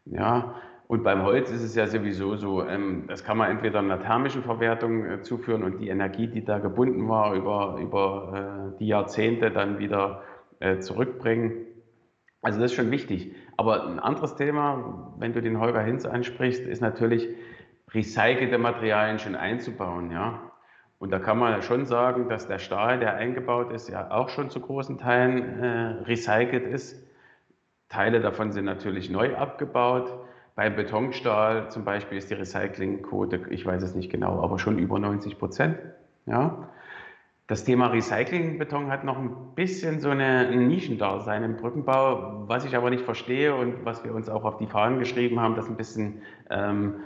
Ja, 0.06 0.56
und 0.88 1.04
beim 1.04 1.24
Holz 1.24 1.50
ist 1.50 1.64
es 1.64 1.76
ja 1.76 1.88
sowieso 1.88 2.36
so, 2.36 2.64
ähm, 2.64 3.06
das 3.08 3.24
kann 3.24 3.38
man 3.38 3.50
entweder 3.50 3.80
einer 3.80 4.00
thermischen 4.00 4.44
Verwertung 4.44 5.06
äh, 5.06 5.22
zuführen 5.22 5.64
und 5.64 5.80
die 5.80 5.88
Energie, 5.88 6.28
die 6.28 6.46
da 6.46 6.60
gebunden 6.60 7.10
war, 7.10 7.34
über, 7.34 7.80
über 7.82 8.74
äh, 8.76 8.78
die 8.80 8.88
Jahrzehnte 8.88 9.50
dann 9.50 9.80
wieder 9.80 10.22
äh, 10.60 10.78
zurückbringen. 10.78 11.66
Also 12.42 12.60
das 12.60 12.72
ist 12.72 12.78
schon 12.78 12.92
wichtig. 12.92 13.34
Aber 13.58 13.88
ein 13.88 14.00
anderes 14.00 14.36
Thema, 14.36 15.14
wenn 15.18 15.34
du 15.34 15.42
den 15.42 15.60
Holger 15.60 15.82
Hinz 15.82 16.06
ansprichst, 16.06 16.66
ist 16.66 16.82
natürlich, 16.82 17.28
recycelte 17.96 18.58
Materialien 18.58 19.20
schon 19.20 19.36
einzubauen. 19.36 20.12
Ja? 20.12 20.52
Und 21.00 21.12
da 21.12 21.20
kann 21.20 21.38
man 21.38 21.62
schon 21.62 21.86
sagen, 21.86 22.30
dass 22.30 22.48
der 22.48 22.60
Stahl, 22.60 23.00
der 23.00 23.16
eingebaut 23.16 23.72
ist, 23.72 23.90
ja 23.90 24.12
auch 24.12 24.30
schon 24.30 24.50
zu 24.50 24.60
großen 24.60 24.98
Teilen 24.98 25.64
äh, 25.64 25.78
recycelt 26.04 26.68
ist. 26.68 27.02
Teile 27.90 28.20
davon 28.20 28.52
sind 28.52 28.66
natürlich 28.66 29.10
neu 29.10 29.36
abgebaut. 29.36 30.12
Beim 30.56 30.76
Betonstahl 30.76 31.70
zum 31.70 31.84
Beispiel 31.84 32.18
ist 32.18 32.30
die 32.30 32.34
Recyclingquote, 32.34 33.42
ich 33.50 33.66
weiß 33.66 33.84
es 33.84 33.94
nicht 33.94 34.12
genau, 34.12 34.42
aber 34.42 34.58
schon 34.58 34.80
über 34.80 35.00
90 35.00 35.38
Prozent. 35.38 35.78
Ja. 36.26 36.70
Das 37.48 37.64
Thema 37.64 37.88
Recyclingbeton 37.88 38.90
hat 38.90 39.04
noch 39.04 39.20
ein 39.20 39.54
bisschen 39.54 40.00
so 40.00 40.10
eine 40.10 40.50
Nischendasein 40.56 41.44
im 41.44 41.58
Brückenbau, 41.58 42.48
was 42.48 42.66
ich 42.66 42.76
aber 42.76 42.90
nicht 42.90 43.06
verstehe 43.06 43.56
und 43.56 43.86
was 43.86 44.04
wir 44.04 44.16
uns 44.16 44.30
auch 44.30 44.44
auf 44.46 44.58
die 44.58 44.66
Fahnen 44.66 44.98
geschrieben 44.98 45.40
haben, 45.40 45.56
das 45.56 45.68
ein 45.68 45.78
bisschen 45.78 46.24
ähm, 46.50 47.02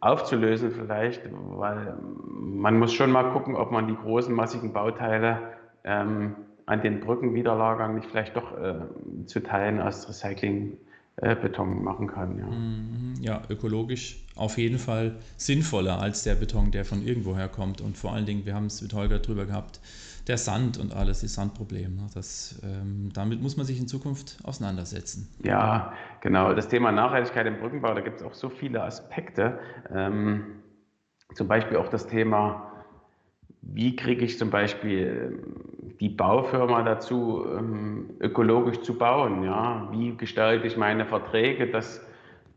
aufzulösen 0.00 0.72
vielleicht, 0.72 1.22
weil 1.32 1.96
man 2.02 2.78
muss 2.78 2.92
schon 2.92 3.10
mal 3.10 3.32
gucken, 3.32 3.56
ob 3.56 3.70
man 3.70 3.86
die 3.86 3.96
großen 3.96 4.34
massigen 4.34 4.74
Bauteile 4.74 5.38
ähm, 5.84 6.36
an 6.66 6.82
den 6.82 7.00
Brückenwiderlagern 7.00 7.94
nicht 7.94 8.10
vielleicht 8.10 8.36
doch 8.36 8.58
äh, 8.58 9.24
zu 9.24 9.40
Teilen 9.40 9.80
aus 9.80 10.06
Recycling 10.06 10.76
äh, 11.20 11.34
Beton 11.34 11.82
machen 11.82 12.06
kann. 12.06 12.38
Ja. 12.38 12.46
Mhm. 12.46 13.14
ja, 13.20 13.42
ökologisch 13.48 14.24
auf 14.36 14.56
jeden 14.56 14.78
Fall 14.78 15.16
sinnvoller 15.36 16.00
als 16.00 16.22
der 16.22 16.36
Beton, 16.36 16.70
der 16.70 16.84
von 16.84 17.02
irgendwoher 17.02 17.48
kommt. 17.48 17.80
Und 17.80 17.96
vor 17.96 18.12
allen 18.12 18.26
Dingen, 18.26 18.46
wir 18.46 18.54
haben 18.54 18.66
es 18.66 18.80
mit 18.82 18.94
Holger 18.94 19.18
drüber 19.18 19.44
gehabt, 19.44 19.80
der 20.28 20.38
Sand 20.38 20.78
und 20.78 20.94
alles, 20.94 21.22
das 21.22 21.34
Sandproblem. 21.34 21.96
Ne? 21.96 22.06
Das, 22.14 22.60
ähm, 22.62 23.10
damit 23.14 23.42
muss 23.42 23.56
man 23.56 23.66
sich 23.66 23.80
in 23.80 23.88
Zukunft 23.88 24.38
auseinandersetzen. 24.44 25.28
Ja, 25.42 25.92
genau. 26.20 26.54
Das 26.54 26.68
Thema 26.68 26.92
Nachhaltigkeit 26.92 27.46
im 27.46 27.58
Brückenbau, 27.58 27.94
da 27.94 28.00
gibt 28.00 28.20
es 28.20 28.26
auch 28.26 28.34
so 28.34 28.48
viele 28.48 28.82
Aspekte. 28.82 29.58
Ähm, 29.92 30.62
zum 31.34 31.48
Beispiel 31.48 31.78
auch 31.78 31.88
das 31.88 32.06
Thema, 32.06 32.67
wie 33.74 33.96
kriege 33.96 34.24
ich 34.24 34.38
zum 34.38 34.50
Beispiel 34.50 35.42
die 36.00 36.08
Baufirma 36.08 36.82
dazu, 36.82 37.44
ähm, 37.56 38.10
ökologisch 38.20 38.80
zu 38.80 38.96
bauen. 38.96 39.44
Ja? 39.44 39.88
Wie 39.92 40.16
gestalte 40.16 40.66
ich 40.66 40.76
meine 40.76 41.04
Verträge, 41.04 41.66
dass 41.66 42.06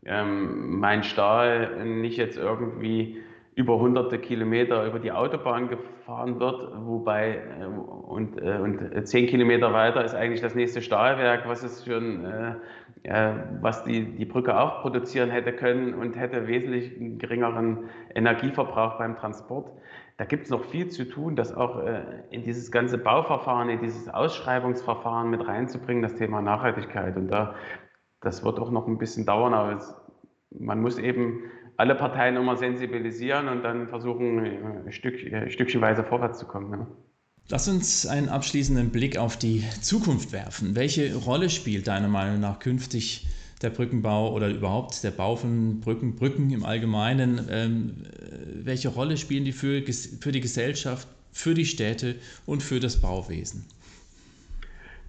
ähm, 0.04 0.78
mein 0.80 1.02
Stahl 1.02 1.84
nicht 1.84 2.16
jetzt 2.16 2.38
irgendwie 2.38 3.20
über 3.54 3.78
hunderte 3.78 4.18
Kilometer 4.18 4.86
über 4.86 4.98
die 4.98 5.12
Autobahn 5.12 5.68
gefahren 5.68 6.40
wird, 6.40 6.72
wobei 6.86 7.42
äh, 7.60 7.64
und, 7.66 8.40
äh, 8.40 8.56
und 8.56 9.06
zehn 9.06 9.26
Kilometer 9.26 9.72
weiter 9.72 10.02
ist 10.04 10.14
eigentlich 10.14 10.40
das 10.40 10.54
nächste 10.54 10.80
Stahlwerk, 10.80 11.46
was 11.46 11.62
es 11.62 11.82
für 11.82 11.98
ein, 11.98 12.24
äh, 12.24 12.54
äh, 13.02 13.34
was 13.60 13.84
die, 13.84 14.04
die 14.04 14.24
Brücke 14.24 14.58
auch 14.58 14.80
produzieren 14.80 15.30
hätte 15.30 15.52
können 15.52 15.92
und 15.92 16.16
hätte 16.16 16.46
wesentlich 16.46 16.92
geringeren 17.18 17.90
Energieverbrauch 18.14 18.96
beim 18.96 19.16
Transport 19.16 19.70
da 20.22 20.26
gibt 20.26 20.44
es 20.44 20.50
noch 20.50 20.64
viel 20.66 20.88
zu 20.88 21.02
tun, 21.02 21.34
das 21.34 21.52
auch 21.52 21.80
äh, 21.80 22.00
in 22.30 22.44
dieses 22.44 22.70
ganze 22.70 22.96
Bauverfahren, 22.96 23.68
in 23.68 23.80
dieses 23.80 24.08
Ausschreibungsverfahren 24.08 25.28
mit 25.28 25.44
reinzubringen, 25.44 26.00
das 26.00 26.14
Thema 26.14 26.40
Nachhaltigkeit. 26.40 27.16
Und 27.16 27.26
da, 27.26 27.56
das 28.20 28.44
wird 28.44 28.60
auch 28.60 28.70
noch 28.70 28.86
ein 28.86 28.98
bisschen 28.98 29.26
dauern, 29.26 29.52
aber 29.52 29.72
es, 29.72 29.92
man 30.56 30.80
muss 30.80 30.96
eben 30.96 31.40
alle 31.76 31.96
Parteien 31.96 32.36
immer 32.36 32.56
sensibilisieren 32.56 33.48
und 33.48 33.64
dann 33.64 33.88
versuchen, 33.88 34.86
äh, 34.86 34.92
Stück, 34.92 35.20
äh, 35.24 35.50
stückchenweise 35.50 36.04
vorwärts 36.04 36.38
zu 36.38 36.46
kommen. 36.46 36.70
Ja. 36.70 36.86
Lass 37.48 37.66
uns 37.66 38.06
einen 38.06 38.28
abschließenden 38.28 38.90
Blick 38.90 39.18
auf 39.18 39.36
die 39.36 39.64
Zukunft 39.80 40.30
werfen. 40.30 40.76
Welche 40.76 41.16
Rolle 41.16 41.50
spielt 41.50 41.88
deiner 41.88 42.06
Meinung 42.06 42.38
nach 42.38 42.60
künftig 42.60 43.26
der 43.62 43.70
Brückenbau 43.70 44.32
oder 44.32 44.48
überhaupt 44.48 45.02
der 45.04 45.10
Bau 45.10 45.36
von 45.36 45.80
Brücken, 45.80 46.16
Brücken 46.16 46.50
im 46.50 46.64
Allgemeinen, 46.64 47.48
ähm, 47.50 47.96
welche 48.64 48.88
Rolle 48.88 49.16
spielen 49.16 49.44
die 49.44 49.52
für, 49.52 49.82
für 49.82 50.32
die 50.32 50.40
Gesellschaft 50.40 51.08
für 51.32 51.54
die 51.54 51.64
Städte 51.64 52.16
und 52.46 52.62
für 52.62 52.78
das 52.78 53.00
Bauwesen? 53.00 53.64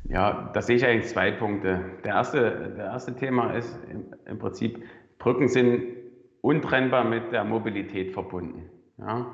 Ja, 0.06 0.52
da 0.54 0.62
sehe 0.62 0.78
ich 0.78 0.86
eigentlich 0.86 1.12
zwei 1.12 1.32
Punkte. 1.32 1.82
Der 2.04 2.16
erste, 2.16 2.74
der 2.78 2.86
erste 2.86 3.16
Thema 3.16 3.54
ist 3.54 3.78
im, 3.92 4.06
im 4.26 4.39
Prinzip, 4.39 4.84
Brücken 5.20 5.48
sind 5.48 5.84
untrennbar 6.42 7.06
mit 7.06 7.32
der 7.32 7.44
Mobilität 7.44 8.12
verbunden. 8.12 8.70
Ja? 8.98 9.28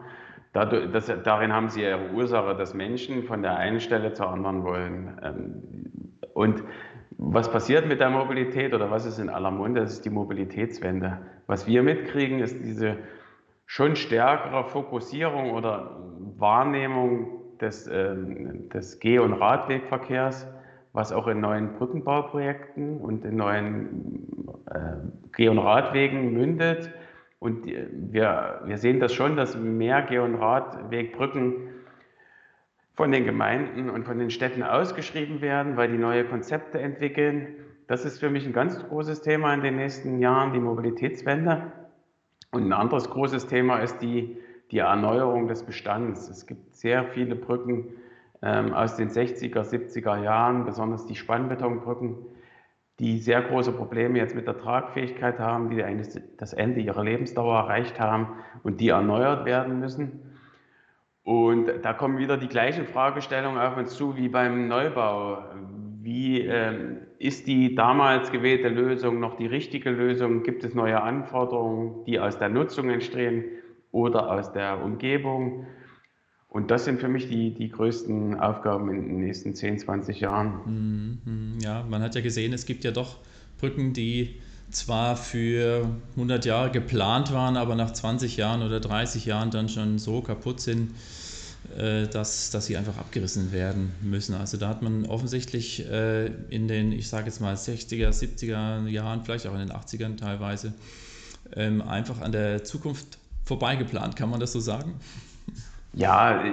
Dadurch, 0.54 0.92
das, 0.92 1.12
darin 1.24 1.54
haben 1.54 1.70
sie 1.70 1.82
ihre 1.82 2.12
Ursache, 2.12 2.56
dass 2.56 2.74
Menschen 2.74 3.24
von 3.24 3.42
der 3.42 3.58
einen 3.58 3.80
Stelle 3.80 4.14
zur 4.14 4.30
anderen 4.30 4.64
wollen. 4.64 5.20
Ähm, 5.24 6.14
und 6.34 6.64
was 7.18 7.52
passiert 7.52 7.88
mit 7.88 8.00
der 8.00 8.10
Mobilität 8.10 8.74
oder 8.74 8.92
was 8.92 9.06
ist 9.06 9.20
in 9.20 9.30
aller 9.30 9.52
Munde? 9.52 9.82
Das 9.82 9.94
ist 9.94 10.06
die 10.06 10.10
Mobilitätswende. 10.10 11.18
Was 11.48 11.68
wir 11.68 11.84
mitkriegen, 11.84 12.40
ist 12.40 12.64
diese 12.64 12.98
schon 13.66 13.96
stärkere 13.96 14.64
Fokussierung 14.66 15.52
oder 15.52 15.98
Wahrnehmung 16.38 17.58
des, 17.60 17.88
ähm, 17.92 18.70
des 18.70 19.00
Geh- 19.00 19.20
und 19.20 19.34
Radwegverkehrs, 19.34 20.48
was 20.94 21.12
auch 21.12 21.28
in 21.28 21.40
neuen 21.40 21.74
Brückenbauprojekten 21.74 22.98
und 22.98 23.26
in 23.26 23.36
neuen 23.36 24.58
äh, 24.72 24.96
Geh- 25.36 25.50
und 25.50 25.60
Radwegen 25.60 26.34
mündet. 26.34 26.92
Und 27.40 27.66
wir, 27.66 28.62
wir 28.66 28.78
sehen 28.78 29.00
das 29.00 29.14
schon, 29.14 29.36
dass 29.36 29.58
mehr 29.58 30.02
Geh- 30.04 30.20
und 30.20 30.36
Radwegbrücken 30.36 31.70
von 33.00 33.14
den 33.14 33.24
Gemeinden 33.24 33.90
und 33.90 34.04
von 34.04 34.20
den 34.20 34.30
Städten 34.30 34.62
ausgeschrieben 34.62 35.40
werden, 35.40 35.78
weil 35.78 35.90
die 35.90 35.98
neue 35.98 36.26
Konzepte 36.26 36.82
entwickeln. 36.82 37.56
Das 37.88 38.04
ist 38.04 38.20
für 38.20 38.30
mich 38.30 38.46
ein 38.46 38.52
ganz 38.52 38.78
großes 38.78 39.22
Thema 39.22 39.54
in 39.54 39.62
den 39.62 39.78
nächsten 39.78 40.20
Jahren, 40.20 40.52
die 40.52 40.60
Mobilitätswende. 40.60 41.72
Und 42.52 42.66
ein 42.66 42.74
anderes 42.74 43.10
großes 43.10 43.48
Thema 43.48 43.78
ist 43.78 44.00
die, 44.00 44.38
die 44.72 44.80
Erneuerung 44.80 45.48
des 45.48 45.64
Bestands. 45.64 46.28
Es 46.28 46.46
gibt 46.46 46.76
sehr 46.76 47.06
viele 47.06 47.38
Brücken 47.38 47.86
ähm, 48.42 48.74
aus 48.74 48.98
den 48.98 49.08
60er, 49.08 49.62
70er 49.62 50.22
Jahren, 50.22 50.66
besonders 50.66 51.06
die 51.06 51.16
Spannbetonbrücken, 51.16 52.18
die 53.00 53.20
sehr 53.20 53.42
große 53.44 53.72
Probleme 53.72 54.18
jetzt 54.18 54.36
mit 54.36 54.46
der 54.46 54.58
Tragfähigkeit 54.58 55.40
haben, 55.40 55.70
die 55.70 55.82
eigentlich 55.82 56.22
das 56.36 56.52
Ende 56.52 56.82
ihrer 56.82 57.06
Lebensdauer 57.06 57.60
erreicht 57.60 57.98
haben 57.98 58.28
und 58.64 58.82
die 58.82 58.90
erneuert 58.90 59.46
werden 59.46 59.80
müssen. 59.80 60.29
Und 61.30 61.68
da 61.84 61.94
kommen 61.94 62.18
wieder 62.18 62.38
die 62.38 62.48
gleichen 62.48 62.88
Fragestellungen 62.88 63.62
auf 63.62 63.78
uns 63.78 63.94
zu 63.94 64.18
wie 64.18 64.30
beim 64.30 64.68
Neubau. 64.68 65.44
Wie 66.02 66.42
äh, 66.42 66.74
ist 67.20 67.46
die 67.46 67.76
damals 67.76 68.32
gewählte 68.32 68.68
Lösung 68.68 69.20
noch 69.20 69.38
die 69.38 69.46
richtige 69.46 69.92
Lösung? 69.92 70.42
Gibt 70.42 70.64
es 70.64 70.74
neue 70.74 71.00
Anforderungen, 71.00 72.04
die 72.08 72.20
aus 72.20 72.40
der 72.40 72.50
Nutzung 72.50 72.90
entstehen 72.90 73.44
oder 73.92 74.32
aus 74.32 74.52
der 74.54 74.84
Umgebung? 74.84 75.68
Und 76.48 76.72
das 76.72 76.86
sind 76.86 77.00
für 77.00 77.10
mich 77.10 77.30
die, 77.30 77.54
die 77.54 77.70
größten 77.70 78.40
Aufgaben 78.40 78.90
in 78.90 79.08
den 79.08 79.20
nächsten 79.20 79.54
10, 79.54 79.78
20 79.78 80.22
Jahren. 80.22 81.20
Mhm, 81.24 81.60
ja, 81.60 81.86
man 81.88 82.02
hat 82.02 82.16
ja 82.16 82.22
gesehen, 82.22 82.54
es 82.54 82.66
gibt 82.66 82.84
ja 82.84 82.90
doch 82.90 83.18
Brücken, 83.60 83.94
die 83.94 84.42
zwar 84.72 85.16
für 85.16 85.92
100 86.16 86.46
Jahre 86.46 86.72
geplant 86.72 87.32
waren, 87.32 87.56
aber 87.56 87.76
nach 87.76 87.92
20 87.94 88.36
Jahren 88.36 88.64
oder 88.64 88.80
30 88.80 89.28
Jahren 89.28 89.52
dann 89.52 89.70
schon 89.70 90.00
so 90.00 90.22
kaputt 90.22 90.60
sind, 90.60 90.92
dass, 91.78 92.52
dass 92.52 92.66
sie 92.66 92.78
einfach 92.78 92.98
abgerissen 92.98 93.52
werden 93.52 93.94
müssen. 94.02 94.36
Also 94.36 94.58
da 94.58 94.70
hat 94.70 94.82
man 94.82 95.06
offensichtlich 95.06 95.90
äh, 95.90 96.28
in 96.50 96.68
den, 96.68 96.92
ich 96.92 97.10
sage 97.10 97.26
jetzt 97.26 97.40
mal 97.40 97.54
60er, 97.54 98.10
70er 98.10 98.88
Jahren, 98.88 99.24
vielleicht 99.24 99.48
auch 99.48 99.54
in 99.54 99.60
den 99.60 99.72
80ern 99.72 100.18
teilweise, 100.18 100.74
ähm, 101.56 101.82
einfach 101.82 102.22
an 102.22 102.32
der 102.32 102.64
Zukunft 102.64 103.20
vorbeigeplant. 103.46 104.16
Kann 104.16 104.30
man 104.30 104.40
das 104.40 104.52
so 104.52 104.60
sagen? 104.60 104.96
Ja, 105.94 106.44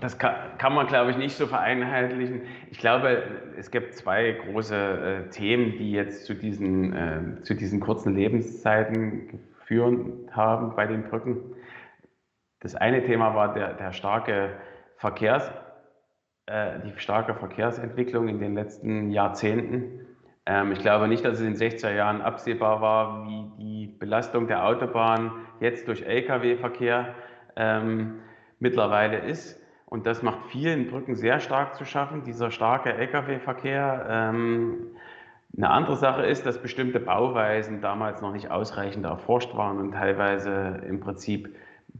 das 0.00 0.18
kann, 0.18 0.74
man, 0.74 0.86
glaube 0.86 1.10
ich, 1.10 1.16
nicht 1.16 1.36
so 1.36 1.46
vereinheitlichen. 1.46 2.42
Ich 2.70 2.78
glaube, 2.78 3.22
es 3.56 3.70
gibt 3.70 3.94
zwei 3.94 4.32
große 4.32 4.74
äh, 4.74 5.30
Themen, 5.30 5.76
die 5.78 5.92
jetzt 5.92 6.26
zu 6.26 6.34
diesen, 6.34 6.92
äh, 6.92 7.42
zu 7.42 7.54
diesen 7.54 7.80
kurzen 7.80 8.14
Lebenszeiten 8.14 9.28
geführt 9.28 10.06
haben 10.32 10.76
bei 10.76 10.86
den 10.86 11.02
Brücken. 11.04 11.38
Das 12.60 12.74
eine 12.74 13.04
Thema 13.04 13.34
war 13.34 13.54
der, 13.54 13.74
der 13.74 13.92
starke 13.92 14.56
Verkehrs, 14.96 15.50
äh, 16.46 16.80
die 16.80 16.98
starke 16.98 17.34
Verkehrsentwicklung 17.34 18.28
in 18.28 18.40
den 18.40 18.54
letzten 18.54 19.10
Jahrzehnten. 19.10 20.06
Ähm, 20.44 20.72
ich 20.72 20.80
glaube 20.80 21.06
nicht, 21.06 21.24
dass 21.24 21.34
es 21.34 21.40
in 21.40 21.54
den 21.54 21.56
60er 21.56 21.94
Jahren 21.94 22.20
absehbar 22.20 22.80
war, 22.80 23.26
wie 23.26 23.50
die 23.58 23.86
Belastung 23.86 24.48
der 24.48 24.66
Autobahn 24.66 25.30
jetzt 25.60 25.86
durch 25.86 26.02
Lkw-Verkehr 26.02 27.14
ähm, 27.54 28.20
mittlerweile 28.58 29.18
ist. 29.18 29.60
Und 29.86 30.06
das 30.06 30.22
macht 30.22 30.46
vielen 30.46 30.90
Brücken 30.90 31.14
sehr 31.14 31.40
stark 31.40 31.74
zu 31.74 31.84
schaffen, 31.84 32.24
dieser 32.24 32.50
starke 32.50 32.92
Lkw-Verkehr. 32.92 34.06
Ähm, 34.08 34.96
eine 35.56 35.70
andere 35.70 35.96
Sache 35.96 36.26
ist, 36.26 36.44
dass 36.44 36.60
bestimmte 36.60 37.00
Bauweisen 37.00 37.80
damals 37.80 38.20
noch 38.20 38.32
nicht 38.32 38.50
ausreichend 38.50 39.04
erforscht 39.04 39.54
waren 39.56 39.78
und 39.78 39.92
teilweise 39.92 40.82
im 40.86 41.00
Prinzip 41.00 41.54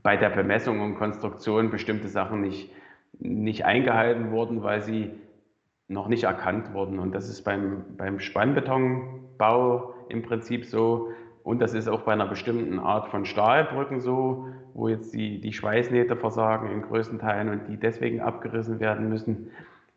bei 0.09 0.17
der 0.17 0.31
Bemessung 0.31 0.81
und 0.81 0.95
Konstruktion 0.95 1.69
bestimmte 1.69 2.09
Sachen 2.09 2.41
nicht, 2.41 2.71
nicht 3.19 3.67
eingehalten 3.67 4.31
wurden, 4.31 4.63
weil 4.63 4.81
sie 4.81 5.11
noch 5.87 6.09
nicht 6.09 6.25
erkannt 6.25 6.73
wurden. 6.73 6.99
Und 6.99 7.15
das 7.15 7.29
ist 7.29 7.43
beim, 7.43 7.85
beim 7.99 8.19
Spannbetonbau 8.19 9.93
im 10.09 10.23
Prinzip 10.23 10.65
so. 10.65 11.11
Und 11.43 11.61
das 11.61 11.75
ist 11.75 11.89
auch 11.89 12.01
bei 12.05 12.15
einer 12.15 12.27
bestimmten 12.27 12.79
Art 12.79 13.09
von 13.09 13.27
Stahlbrücken 13.27 14.01
so, 14.01 14.49
wo 14.73 14.89
jetzt 14.89 15.13
die, 15.13 15.43
die 15.43 15.53
Schweißnähte 15.53 16.17
versagen 16.17 16.71
in 16.71 16.81
größten 16.81 17.19
Teilen 17.19 17.51
und 17.51 17.69
die 17.69 17.77
deswegen 17.77 18.21
abgerissen 18.21 18.81
werden 18.81 19.11
müssen. 19.11 19.51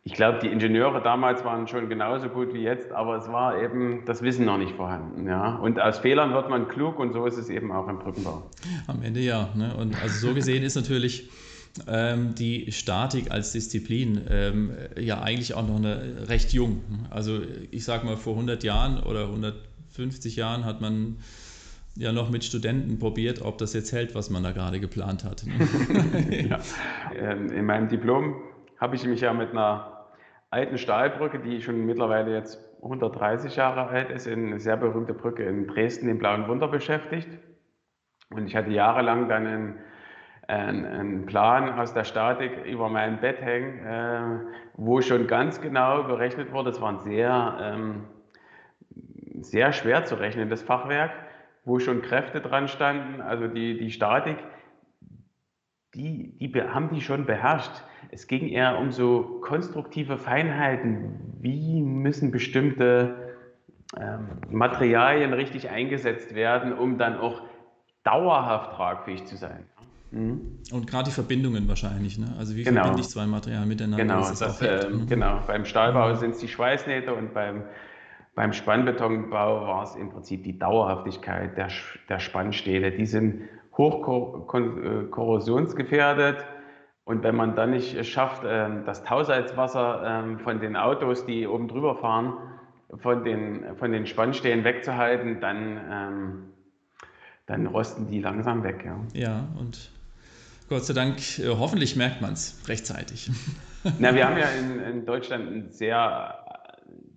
Ich 0.04 0.14
glaube, 0.14 0.40
die 0.40 0.48
Ingenieure 0.48 1.00
damals 1.02 1.46
waren 1.46 1.68
schon 1.68 1.88
genauso 1.88 2.28
gut 2.30 2.56
wie 2.56 2.64
jetzt, 2.64 2.92
aber 2.92 3.18
es 3.18 3.28
war 3.32 3.62
eben 3.62 4.04
das 4.06 4.24
Wissen 4.24 4.46
noch 4.46 4.58
nicht 4.58 4.76
vorhanden. 4.76 5.28
Ja? 5.28 5.58
Und 5.58 5.80
aus 5.80 6.00
Fehlern 6.00 6.34
wird 6.34 6.50
man 6.50 6.68
klug 6.68 6.98
und 6.98 7.14
so 7.14 7.26
ist 7.28 7.38
es 7.38 7.50
eben 7.50 7.72
auch 7.72 7.88
im 7.88 8.00
Brückenbau. 8.00 8.50
Am 8.88 9.04
Ende 9.04 9.20
ja. 9.20 9.50
Ne? 9.56 9.76
Und 9.76 10.02
also 10.02 10.28
so 10.28 10.34
gesehen 10.34 10.64
ist 10.64 10.74
natürlich 10.74 11.30
ähm, 11.88 12.34
die 12.34 12.72
Statik 12.72 13.30
als 13.30 13.52
Disziplin 13.52 14.22
ähm, 14.28 14.72
ja 15.00 15.22
eigentlich 15.22 15.54
auch 15.54 15.68
noch 15.68 15.78
eine, 15.78 16.28
recht 16.28 16.52
jung. 16.52 16.82
Also 17.12 17.40
ich 17.70 17.86
sage 17.86 18.06
mal, 18.08 18.18
vor 18.18 18.34
100 18.34 18.64
Jahren 18.64 19.04
oder 19.04 19.26
150 19.26 20.36
Jahren 20.36 20.66
hat 20.66 20.82
man 20.82 21.18
ja 21.96 22.12
noch 22.12 22.32
mit 22.32 22.44
Studenten 22.44 22.98
probiert, 22.98 23.44
ob 23.44 23.60
das 23.60 23.74
jetzt 23.74 23.92
hält, 23.92 24.16
was 24.16 24.32
man 24.32 24.42
da 24.42 24.52
gerade 24.52 24.80
geplant 24.80 25.26
hat. 25.26 25.44
ja. 26.32 26.60
Ähm, 27.16 27.52
in 27.52 27.66
meinem 27.66 27.88
Diplom 27.88 28.36
habe 28.80 28.96
ich 28.96 29.06
mich 29.06 29.22
ja 29.22 29.32
mit 29.32 29.52
einer 29.52 29.91
alten 30.52 30.78
Stahlbrücke, 30.78 31.40
die 31.40 31.62
schon 31.62 31.86
mittlerweile 31.86 32.34
jetzt 32.34 32.64
130 32.84 33.56
Jahre 33.56 33.88
alt 33.88 34.10
ist, 34.12 34.28
in 34.28 34.48
eine 34.48 34.60
sehr 34.60 34.78
berühmte 34.78 35.14
Brücke 35.14 35.44
in 35.44 35.68
Dresden, 35.68 36.08
den 36.08 36.20
Blauen 36.20 36.48
Wunder, 36.48 36.68
beschäftigt. 36.68 37.30
Und 38.30 38.46
ich 38.46 38.56
hatte 38.56 38.70
jahrelang 38.70 39.28
dann 39.28 39.48
einen, 40.48 40.86
einen, 40.86 41.26
Plan 41.26 41.80
aus 41.80 41.94
der 41.94 42.04
Statik 42.04 42.66
über 42.66 42.90
mein 42.90 43.20
Bett 43.20 43.42
hängen, 43.42 43.86
äh, 43.86 44.54
wo 44.76 45.02
schon 45.02 45.28
ganz 45.28 45.62
genau 45.62 46.04
berechnet 46.04 46.52
wurde. 46.52 46.70
Es 46.70 46.80
war 46.80 46.92
ein 46.92 47.04
sehr, 47.04 47.58
ähm, 47.62 48.04
sehr 49.42 49.74
schwer 49.74 50.06
zu 50.06 50.16
rechnendes 50.16 50.62
Fachwerk 50.62 51.12
wo 51.64 51.80
schon 51.80 52.02
Kräfte 52.02 52.42
dran 52.42 52.68
standen, 52.68 53.22
also 53.22 53.48
die, 53.48 53.78
die 53.78 53.92
Statik, 53.92 54.38
die, 55.94 56.38
die 56.38 56.62
haben 56.62 56.90
die 56.90 57.02
schon 57.02 57.26
beherrscht. 57.26 57.84
Es 58.12 58.28
ging 58.28 58.50
eher 58.50 58.78
um 58.78 58.92
so 58.92 59.40
konstruktive 59.42 60.18
Feinheiten. 60.18 61.36
Wie 61.40 61.82
müssen 61.82 62.32
bestimmte 62.32 63.36
ähm, 63.98 64.28
Materialien 64.50 65.34
richtig 65.34 65.70
eingesetzt 65.70 66.36
werden, 66.36 66.74
um 66.74 66.98
dann 66.98 67.18
auch 67.18 67.42
dauerhaft 68.04 68.74
tragfähig 68.76 69.26
zu 69.26 69.38
sein? 69.38 69.66
Mhm. 70.12 70.60
Und 70.74 70.88
gerade 70.88 71.06
die 71.06 71.14
Verbindungen 71.14 71.70
wahrscheinlich, 71.70 72.20
ne? 72.20 72.36
Also 72.38 72.56
wie 72.56 72.64
genau. 72.64 72.82
verbinde 72.82 73.02
ich 73.02 73.10
zwei 73.10 73.26
Materialien 73.26 73.70
miteinander? 73.70 74.04
Genau, 74.04 74.20
das 74.20 74.40
das, 74.40 74.62
äh, 74.62 74.90
genau. 75.08 75.40
beim 75.48 75.64
Stahlbau 75.64 76.10
mhm. 76.10 76.16
sind 76.16 76.32
es 76.32 76.40
die 76.40 76.50
Schweißnähte 76.50 77.14
und 77.14 77.34
beim 77.34 77.64
beim 78.34 78.54
Spannbetonbau 78.54 79.68
war 79.68 79.84
es 79.84 79.96
im 79.96 80.10
Prinzip 80.10 80.44
die 80.44 80.58
Dauerhaftigkeit 80.58 81.58
der, 81.58 81.68
der 82.08 82.20
Spannstähle. 82.20 82.92
Die 82.92 83.06
sind 83.06 83.42
hoch 83.78 84.08
äh, 84.54 85.04
korrosionsgefährdet. 85.10 86.38
Und 87.12 87.24
wenn 87.24 87.36
man 87.36 87.58
dann 87.58 87.72
nicht 87.72 88.06
schafft, 88.06 88.44
ähm, 88.46 88.86
das 88.86 89.04
Tausalzwasser 89.04 90.02
ähm, 90.06 90.40
von 90.40 90.62
den 90.62 90.78
Autos, 90.78 91.26
die 91.26 91.46
oben 91.46 91.68
drüber 91.68 91.98
fahren, 91.98 92.36
von 92.96 93.26
den, 93.26 93.76
von 93.76 93.92
den 93.92 94.08
Spannstählen 94.08 94.64
wegzuhalten, 94.64 95.42
dann, 95.42 95.82
ähm, 95.92 96.44
dann 97.48 97.68
rosten 97.68 98.08
die 98.08 98.22
langsam 98.22 98.64
weg. 98.64 98.86
Ja, 98.86 98.98
ja 99.14 99.48
und 99.60 99.92
Gott 100.70 100.86
sei 100.86 100.94
Dank, 100.94 101.18
äh, 101.40 101.50
hoffentlich 101.50 101.98
merkt 101.98 102.22
man 102.22 102.32
es 102.32 102.64
rechtzeitig. 102.70 103.30
Na, 104.00 104.16
wir 104.16 104.26
haben 104.26 104.38
ja 104.38 104.48
in, 104.48 104.80
in 104.80 105.06
Deutschland 105.06 105.52
ein 105.52 105.70
sehr 105.70 106.38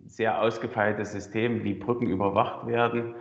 sehr 0.07 0.41
ausgefeiltes 0.41 1.13
System, 1.13 1.63
wie 1.63 1.75
Brücken 1.75 2.09
überwacht 2.09 2.67
werden. 2.67 3.15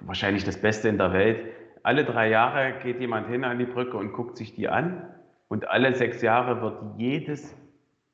Wahrscheinlich 0.00 0.42
das 0.42 0.60
Beste 0.60 0.88
in 0.88 0.98
der 0.98 1.12
Welt. 1.12 1.46
Alle 1.84 2.04
drei 2.04 2.28
Jahre 2.28 2.74
geht 2.82 3.00
jemand 3.00 3.28
hin 3.28 3.44
an 3.44 3.60
die 3.60 3.66
Brücke 3.66 3.96
und 3.96 4.12
guckt 4.12 4.36
sich 4.36 4.54
die 4.56 4.68
an 4.68 5.04
Und 5.52 5.68
alle 5.68 5.94
sechs 5.94 6.22
Jahre 6.22 6.62
wird 6.62 6.78
jedes 6.96 7.54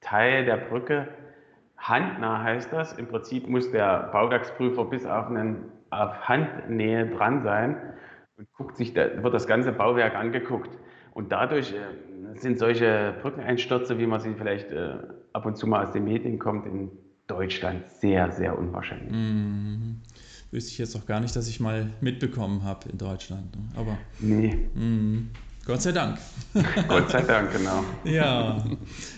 Teil 0.01 0.45
der 0.45 0.57
Brücke 0.57 1.07
handnah 1.77 2.43
heißt 2.43 2.73
das. 2.73 2.95
Im 2.95 3.07
Prinzip 3.07 3.49
muss 3.49 3.71
der 3.71 4.11
Bauwerksprüfer 4.11 4.85
bis 4.87 5.07
auf, 5.07 5.29
einen, 5.29 5.67
auf 5.91 6.29
Handnähe 6.29 7.07
dran 7.07 7.45
sein 7.45 7.77
und 8.39 8.53
guckt 8.55 8.77
sich, 8.77 8.93
da 8.93 9.23
wird 9.23 9.33
das 9.33 9.47
ganze 9.47 9.71
Bauwerk 9.71 10.17
angeguckt. 10.17 10.77
Und 11.13 11.31
dadurch 11.31 11.75
äh, 11.75 12.39
sind 12.41 12.59
solche 12.59 13.15
Brückeneinstürze, 13.23 14.01
wie 14.01 14.07
man 14.09 14.19
sie 14.19 14.35
vielleicht 14.35 14.73
äh, 14.73 14.97
ab 15.33 15.47
und 15.47 15.57
zu 15.57 15.69
mal 15.69 15.85
aus 15.85 15.93
den 15.93 16.03
Medien 16.03 16.41
kommt, 16.41 16.67
in 16.67 16.91
Deutschland 17.29 17.89
sehr, 17.89 18.33
sehr 18.33 18.59
unwahrscheinlich. 18.59 19.13
Mhm. 19.13 20.01
Wüsste 20.51 20.73
ich 20.73 20.79
jetzt 20.79 20.97
auch 20.97 21.07
gar 21.07 21.21
nicht, 21.21 21.37
dass 21.37 21.49
ich 21.49 21.61
mal 21.61 21.89
mitbekommen 22.01 22.65
habe 22.65 22.89
in 22.89 22.99
Deutschland. 22.99 23.55
Ne? 23.55 23.63
Aber. 23.77 23.97
Nee. 24.19 24.69
Mh. 24.75 25.21
Gott 25.69 25.83
sei 25.83 25.93
Dank. 25.93 26.19
Gott 26.89 27.11
sei 27.11 27.21
Dank, 27.21 27.53
genau. 27.53 27.85
ja. 28.03 28.65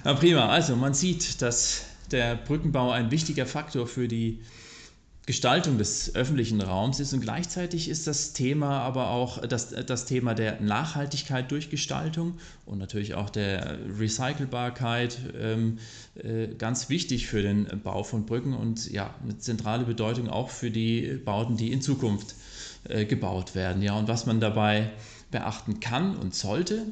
ja, 0.05 0.15
prima. 0.15 0.49
Also 0.49 0.75
man 0.75 0.95
sieht, 0.95 1.41
dass 1.43 1.85
der 2.11 2.35
Brückenbau 2.35 2.91
ein 2.91 3.13
wichtiger 3.13 3.47
Faktor 3.47 3.87
für 3.87 4.09
die 4.09 4.41
Gestaltung 5.27 5.79
des 5.79 6.13
öffentlichen 6.17 6.61
Raums 6.61 6.99
ist 6.99 7.13
und 7.13 7.21
gleichzeitig 7.21 7.89
ist 7.89 8.09
das 8.09 8.33
Thema 8.33 8.81
aber 8.81 9.11
auch 9.11 9.47
das, 9.47 9.71
das 9.71 10.07
Thema 10.07 10.35
der 10.35 10.61
Nachhaltigkeit 10.61 11.49
durch 11.53 11.71
Gestaltung 11.71 12.41
und 12.67 12.79
natürlich 12.79 13.15
auch 13.15 13.31
der 13.31 13.79
Recycelbarkeit 14.01 15.21
ähm, 15.41 15.79
äh, 16.17 16.49
ganz 16.49 16.89
wichtig 16.89 17.29
für 17.29 17.43
den 17.43 17.69
Bau 17.85 18.03
von 18.03 18.27
Brücken 18.27 18.55
und 18.55 18.91
ja, 18.91 19.15
eine 19.23 19.39
zentrale 19.39 19.85
Bedeutung 19.85 20.29
auch 20.29 20.51
für 20.51 20.73
die 20.73 21.21
Bauten, 21.25 21.57
die 21.57 21.71
in 21.71 21.81
Zukunft 21.81 22.35
äh, 22.89 23.05
gebaut 23.05 23.55
werden. 23.55 23.83
Ja, 23.83 23.97
und 23.97 24.09
was 24.09 24.27
man 24.27 24.41
dabei 24.41 24.91
beachten 25.31 25.81
kann 25.81 26.17
und 26.17 26.35
sollte, 26.35 26.87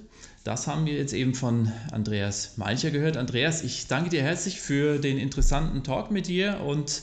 das 0.45 0.67
haben 0.67 0.87
wir 0.87 0.95
jetzt 0.95 1.13
eben 1.13 1.35
von 1.35 1.73
Andreas 1.93 2.57
Malcher 2.57 2.91
gehört. 2.91 3.17
Andreas, 3.17 3.63
ich 3.63 3.87
danke 3.87 4.11
dir 4.11 4.23
herzlich 4.23 4.61
für 4.61 4.99
den 4.99 5.19
interessanten 5.19 5.83
Talk 5.83 6.11
mit 6.11 6.29
dir 6.29 6.61
und 6.61 7.03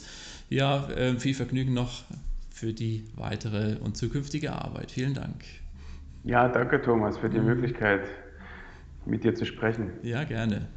ja, 0.49 0.89
äh, 0.89 1.19
viel 1.19 1.33
Vergnügen 1.33 1.73
noch 1.73 2.03
für 2.49 2.73
die 2.73 3.03
weitere 3.15 3.75
und 3.77 3.97
zukünftige 3.97 4.53
Arbeit. 4.53 4.91
Vielen 4.91 5.13
Dank. 5.13 5.43
Ja, 6.23 6.47
danke 6.47 6.81
Thomas 6.81 7.17
für 7.17 7.29
die. 7.29 7.39
Möglichkeit, 7.39 8.01
mit 9.05 9.23
dir 9.23 9.35
zu 9.35 9.45
sprechen. 9.45 9.91
Ja, 10.03 10.23
gerne. 10.23 10.67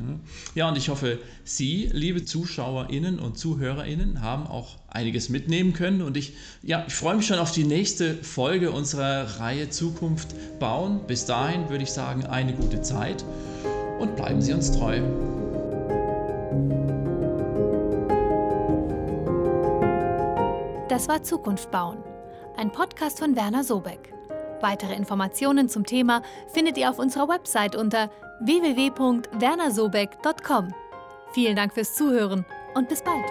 Ja, 0.55 0.69
und 0.69 0.77
ich 0.77 0.89
hoffe, 0.89 1.19
Sie, 1.45 1.89
liebe 1.93 2.25
ZuschauerInnen 2.25 3.19
und 3.19 3.39
ZuhörerInnen, 3.39 4.23
haben 4.23 4.47
auch 4.47 4.77
einiges 4.89 5.29
mitnehmen 5.29 5.73
können. 5.73 6.03
Und 6.03 6.17
ich, 6.17 6.35
ja, 6.63 6.85
ich 6.87 6.95
freue 6.95 7.17
mich 7.17 7.27
schon 7.27 7.39
auf 7.39 7.53
die 7.53 7.65
nächste 7.65 8.15
Folge 8.15 8.71
unserer 8.71 9.41
Reihe 9.41 9.71
Zukunft 9.71 10.35
bauen. 10.59 11.01
Bis 11.07 11.27
dahin 11.27 11.69
würde 11.71 11.85
ich 11.85 11.93
sagen, 11.93 12.25
eine 12.25 12.55
gute 12.55 12.83
Zeit 12.83 13.25
und 13.99 14.17
bleiben 14.17 14.41
Sie 14.41 14.53
uns 14.53 14.73
treu. 14.73 15.01
Das 20.89 21.07
war 21.09 21.23
Zukunft 21.23 21.71
bauen, 21.71 21.99
ein 22.57 22.73
Podcast 22.73 23.19
von 23.19 23.37
Werner 23.37 23.63
Sobeck. 23.63 24.18
Weitere 24.61 24.95
Informationen 24.95 25.69
zum 25.69 25.85
Thema 25.85 26.23
findet 26.53 26.79
ihr 26.79 26.91
auf 26.91 26.99
unserer 26.99 27.29
Website 27.29 27.77
unter 27.77 28.11
www.wernersobeck.com. 28.41 30.75
Vielen 31.33 31.57
Dank 31.57 31.75
fürs 31.75 31.95
Zuhören 31.95 32.45
und 32.75 32.89
bis 32.89 33.03
bald. 33.03 33.25